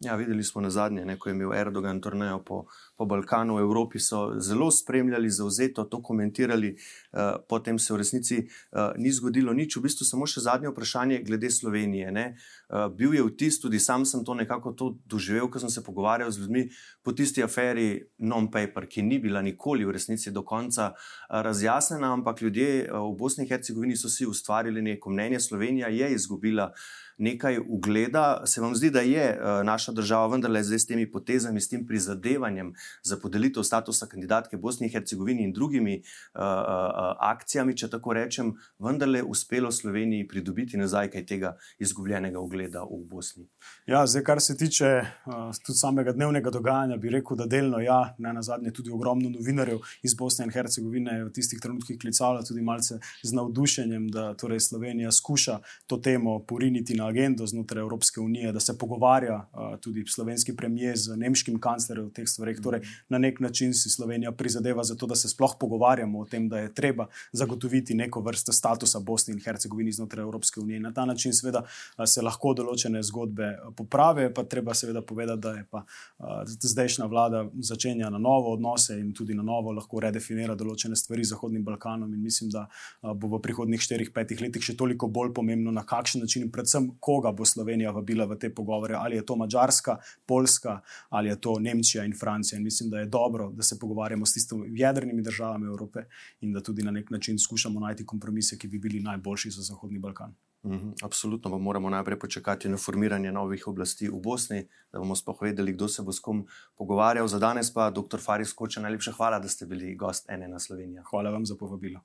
Ja, 0.00 0.14
videli 0.14 0.44
smo 0.44 0.60
na 0.60 0.70
zadnje, 0.70 1.16
ko 1.18 1.28
je 1.28 1.34
imel 1.34 1.54
Erdogan 1.54 2.00
turnejo 2.00 2.38
po, 2.46 2.66
po 2.96 3.04
Balkanu, 3.04 3.56
v 3.56 3.64
Evropi 3.66 3.98
so 3.98 4.36
zelo 4.38 4.70
spremljali, 4.70 5.30
zauzeto 5.30 5.84
to 5.84 5.98
komentirali, 6.02 6.70
uh, 6.70 7.42
potem 7.48 7.78
se 7.78 7.92
v 7.94 7.96
resnici 7.96 8.38
uh, 8.38 8.92
ni 8.96 9.10
zgodilo 9.10 9.52
nič. 9.52 9.76
V 9.76 9.82
bistvu 9.88 10.06
samo 10.06 10.26
še 10.30 10.44
zadnje 10.46 10.70
vprašanje 10.70 11.18
glede 11.26 11.50
Slovenije. 11.50 12.14
Uh, 12.14 12.46
bil 12.96 13.14
je 13.14 13.22
vtis, 13.22 13.60
tudi 13.60 13.78
sam 13.80 14.04
sem 14.04 14.24
to 14.24 14.34
nekako 14.34 14.72
to 14.72 14.90
doživel, 15.06 15.48
ko 15.48 15.58
sem 15.58 15.70
se 15.70 15.84
pogovarjal 15.84 16.30
z 16.30 16.40
ljudmi 16.40 16.68
po 17.02 17.12
tisti 17.12 17.42
aferi 17.42 18.04
Non-Paper, 18.18 18.86
ki 18.86 19.02
ni 19.02 19.18
bila 19.18 19.42
nikoli 19.42 19.84
v 19.88 19.96
resnici 19.96 20.30
do 20.30 20.42
konca 20.44 20.92
uh, 20.92 21.40
razjasnjena, 21.42 22.12
ampak 22.12 22.42
ljudje 22.42 22.90
uh, 22.90 23.08
v 23.08 23.16
Bosni 23.16 23.44
in 23.44 23.48
Hercegovini 23.48 23.96
so 23.96 24.08
si 24.08 24.26
ustvarili 24.26 24.82
neko 24.82 25.10
mnenje, 25.10 25.40
Slovenija 25.40 25.88
je 25.88 26.12
izgubila 26.12 26.72
nekaj 27.18 27.58
ugleda. 27.58 28.42
Se 28.46 28.60
vam 28.60 28.74
zdi, 28.74 28.90
da 28.94 29.00
je 29.00 29.40
naša 29.64 29.92
država 29.92 30.26
vendarle 30.26 30.62
zdaj 30.62 30.78
s 30.78 30.86
temi 30.86 31.08
potezami, 31.10 31.60
s 31.60 31.68
tem 31.68 31.86
prizadevanjem 31.86 32.70
za 33.02 33.16
podelitev 33.18 33.62
statusa 33.66 34.06
kandidatke 34.06 34.56
Bosni 34.56 34.86
in 34.86 34.92
Hercegovini 34.92 35.42
in 35.42 35.52
drugimi 35.52 35.96
uh, 35.98 36.42
uh, 36.42 37.16
akcijami, 37.18 37.74
če 37.76 37.90
tako 37.90 38.14
rečem, 38.14 38.52
vendarle 38.78 39.22
uspelo 39.22 39.72
Sloveniji 39.72 40.28
pridobiti 40.28 40.78
nazaj 40.78 41.10
kaj 41.10 41.26
tega 41.26 41.56
izgubljenega 41.78 42.38
ugleda 42.38 42.57
v 42.66 43.04
Bosni? 43.08 43.46
Ja, 43.86 44.06
zdaj, 44.06 44.22
kar 44.24 44.40
se 44.40 44.56
tiče 44.56 44.88
uh, 45.26 45.56
tudi 45.66 45.78
samega 45.78 46.12
dnevnega 46.12 46.50
dogajanja, 46.50 46.96
bi 46.96 47.10
rekel, 47.10 47.36
da 47.36 47.46
delno 47.46 47.80
ja, 47.80 48.14
ne 48.18 48.32
na 48.32 48.42
zadnje 48.42 48.72
tudi 48.72 48.90
ogromno 48.90 49.30
novinarjev 49.30 49.78
iz 50.02 50.14
Bosne 50.14 50.44
in 50.44 50.52
Hercegovine 50.52 51.24
v 51.24 51.32
tistih 51.32 51.60
trenutkih 51.60 51.98
klicalo 51.98 52.42
tudi 52.42 52.62
malce 52.62 52.98
z 53.22 53.32
navdušenjem, 53.32 54.08
da 54.10 54.34
torej 54.34 54.60
Slovenija 54.60 55.12
skuša 55.12 55.58
to 55.86 55.96
temo 55.96 56.38
poriniti 56.38 56.94
na 56.94 57.06
agendo 57.08 57.46
znotraj 57.46 57.80
Evropske 57.80 58.20
unije, 58.20 58.52
da 58.52 58.60
se 58.60 58.78
pogovarja 58.78 59.36
uh, 59.36 59.78
tudi 59.80 60.04
slovenski 60.06 60.56
premijer 60.56 60.98
z 60.98 61.16
nemškim 61.16 61.60
kanclerjem 61.60 62.06
o 62.06 62.10
teh 62.10 62.28
stvareh. 62.28 62.60
Torej, 62.62 62.82
na 63.08 63.18
nek 63.18 63.40
način 63.40 63.74
si 63.74 63.90
Slovenija 63.90 64.32
prizadeva 64.32 64.84
za 64.84 64.96
to, 64.96 65.06
da 65.06 65.14
se 65.14 65.28
sploh 65.28 65.56
pogovarjamo 65.60 66.20
o 66.20 66.24
tem, 66.24 66.48
da 66.48 66.58
je 66.58 66.74
treba 66.74 67.06
zagotoviti 67.32 67.94
neko 67.94 68.20
vrsto 68.20 68.52
statusa 68.52 69.00
Bosni 69.00 69.34
in 69.34 69.40
Hercegovini 69.40 69.92
znotraj 69.92 70.22
Evropske 70.22 70.60
unije. 70.60 70.80
Na 70.80 70.92
ta 70.92 71.04
način, 71.04 71.32
seveda, 71.32 71.64
se 72.06 72.22
lahko 72.22 72.47
določene 72.54 73.02
zgodbe 73.02 73.50
poprave, 73.76 74.28
pa 74.34 74.44
treba 74.44 74.74
seveda 74.74 75.02
povedati, 75.02 75.40
da 75.40 75.52
je 75.56 75.64
pa 75.70 75.82
uh, 75.84 76.42
zdajšnja 76.46 77.06
vlada 77.06 77.44
začenja 77.60 78.10
na 78.10 78.18
novo 78.18 78.52
odnose 78.56 78.98
in 79.00 79.12
tudi 79.14 79.34
na 79.34 79.42
novo 79.42 79.72
lahko 79.72 80.00
redefinira 80.00 80.54
določene 80.58 80.96
stvari 80.96 81.24
z 81.24 81.34
Zahodnim 81.34 81.64
Balkanom. 81.64 82.12
In 82.14 82.22
mislim, 82.22 82.50
da 82.54 82.66
uh, 82.68 83.12
bo 83.12 83.30
v 83.36 83.42
prihodnih 83.44 83.80
4-5 83.80 84.42
letih 84.42 84.64
še 84.64 84.76
toliko 84.76 85.08
bolj 85.08 85.32
pomembno, 85.36 85.72
na 85.74 85.84
kakšen 85.86 86.24
način, 86.24 86.48
predvsem 86.52 86.90
koga 87.00 87.32
bo 87.32 87.46
Slovenija 87.48 87.92
vabila 87.96 88.28
v 88.28 88.38
te 88.40 88.50
pogovore, 88.54 88.96
ali 88.98 89.20
je 89.20 89.26
to 89.26 89.36
Mačarska, 89.36 89.98
Poljska 90.26 90.80
ali 91.10 91.28
je 91.28 91.40
to 91.40 91.58
Nemčija 91.58 92.04
in 92.04 92.14
Francija. 92.16 92.58
In 92.58 92.64
mislim, 92.64 92.90
da 92.90 93.00
je 93.00 93.06
dobro, 93.06 93.50
da 93.50 93.62
se 93.62 93.78
pogovarjamo 93.78 94.26
s 94.26 94.32
tistimi 94.32 94.68
jedrnimi 94.80 95.22
državami 95.22 95.66
Evrope 95.66 96.04
in 96.40 96.52
da 96.52 96.60
tudi 96.60 96.82
na 96.82 96.90
nek 96.90 97.10
način 97.10 97.38
skušamo 97.38 97.80
najti 97.80 98.06
kompromise, 98.06 98.58
ki 98.58 98.68
bi 98.68 98.78
bili 98.78 99.00
najboljši 99.00 99.50
za 99.50 99.62
Zahodni 99.62 99.98
Balkan. 99.98 100.34
Mhm, 100.64 100.90
absolutno, 101.02 101.50
pa 101.50 101.58
moramo 101.58 101.90
najprej 101.90 102.18
počakati 102.18 102.68
na 102.68 102.76
formiranje 102.76 103.32
novih 103.32 103.68
oblasti 103.68 104.08
v 104.08 104.20
Bosni, 104.20 104.66
da 104.92 104.98
bomo 104.98 105.14
sploh 105.14 105.42
vedeli, 105.42 105.72
kdo 105.72 105.88
se 105.88 106.02
bo 106.02 106.12
s 106.12 106.20
kom 106.20 106.46
pogovarjal. 106.76 107.28
Za 107.28 107.38
danes 107.38 107.70
pa, 107.74 107.90
dr. 107.90 108.18
Faris 108.20 108.52
Koča, 108.52 108.80
najlepša 108.80 109.12
hvala, 109.12 109.38
da 109.38 109.48
ste 109.48 109.66
bili 109.66 109.94
gost 109.94 110.30
ene 110.30 110.48
na 110.48 110.58
Slovenijo. 110.58 111.02
Hvala 111.10 111.30
vam 111.30 111.46
za 111.46 111.56
povabilo. 111.56 112.00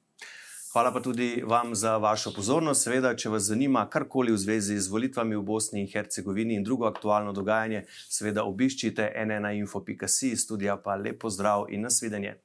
Hvala 0.73 0.93
pa 0.93 1.01
tudi 1.01 1.43
vam 1.45 1.75
za 1.75 1.97
vašo 1.97 2.31
pozornost. 2.33 2.83
Seveda, 2.83 3.15
če 3.15 3.29
vas 3.29 3.43
zanima 3.43 3.83
karkoli 3.89 4.31
v 4.33 4.37
zvezi 4.37 4.79
z 4.79 4.89
volitvami 4.89 5.35
v 5.35 5.43
Bosni 5.45 5.81
in 5.81 5.89
Hercegovini 5.91 6.55
in 6.57 6.63
drugo 6.63 6.87
aktualno 6.89 7.33
dogajanje, 7.33 7.83
seveda 8.09 8.45
obiščite 8.49 9.11
nnainfo.si, 9.25 10.35
studija 10.37 10.77
pa 10.81 10.95
lepo 10.95 11.29
zdrav 11.29 11.67
in 11.69 11.85
nasvidenje. 11.85 12.39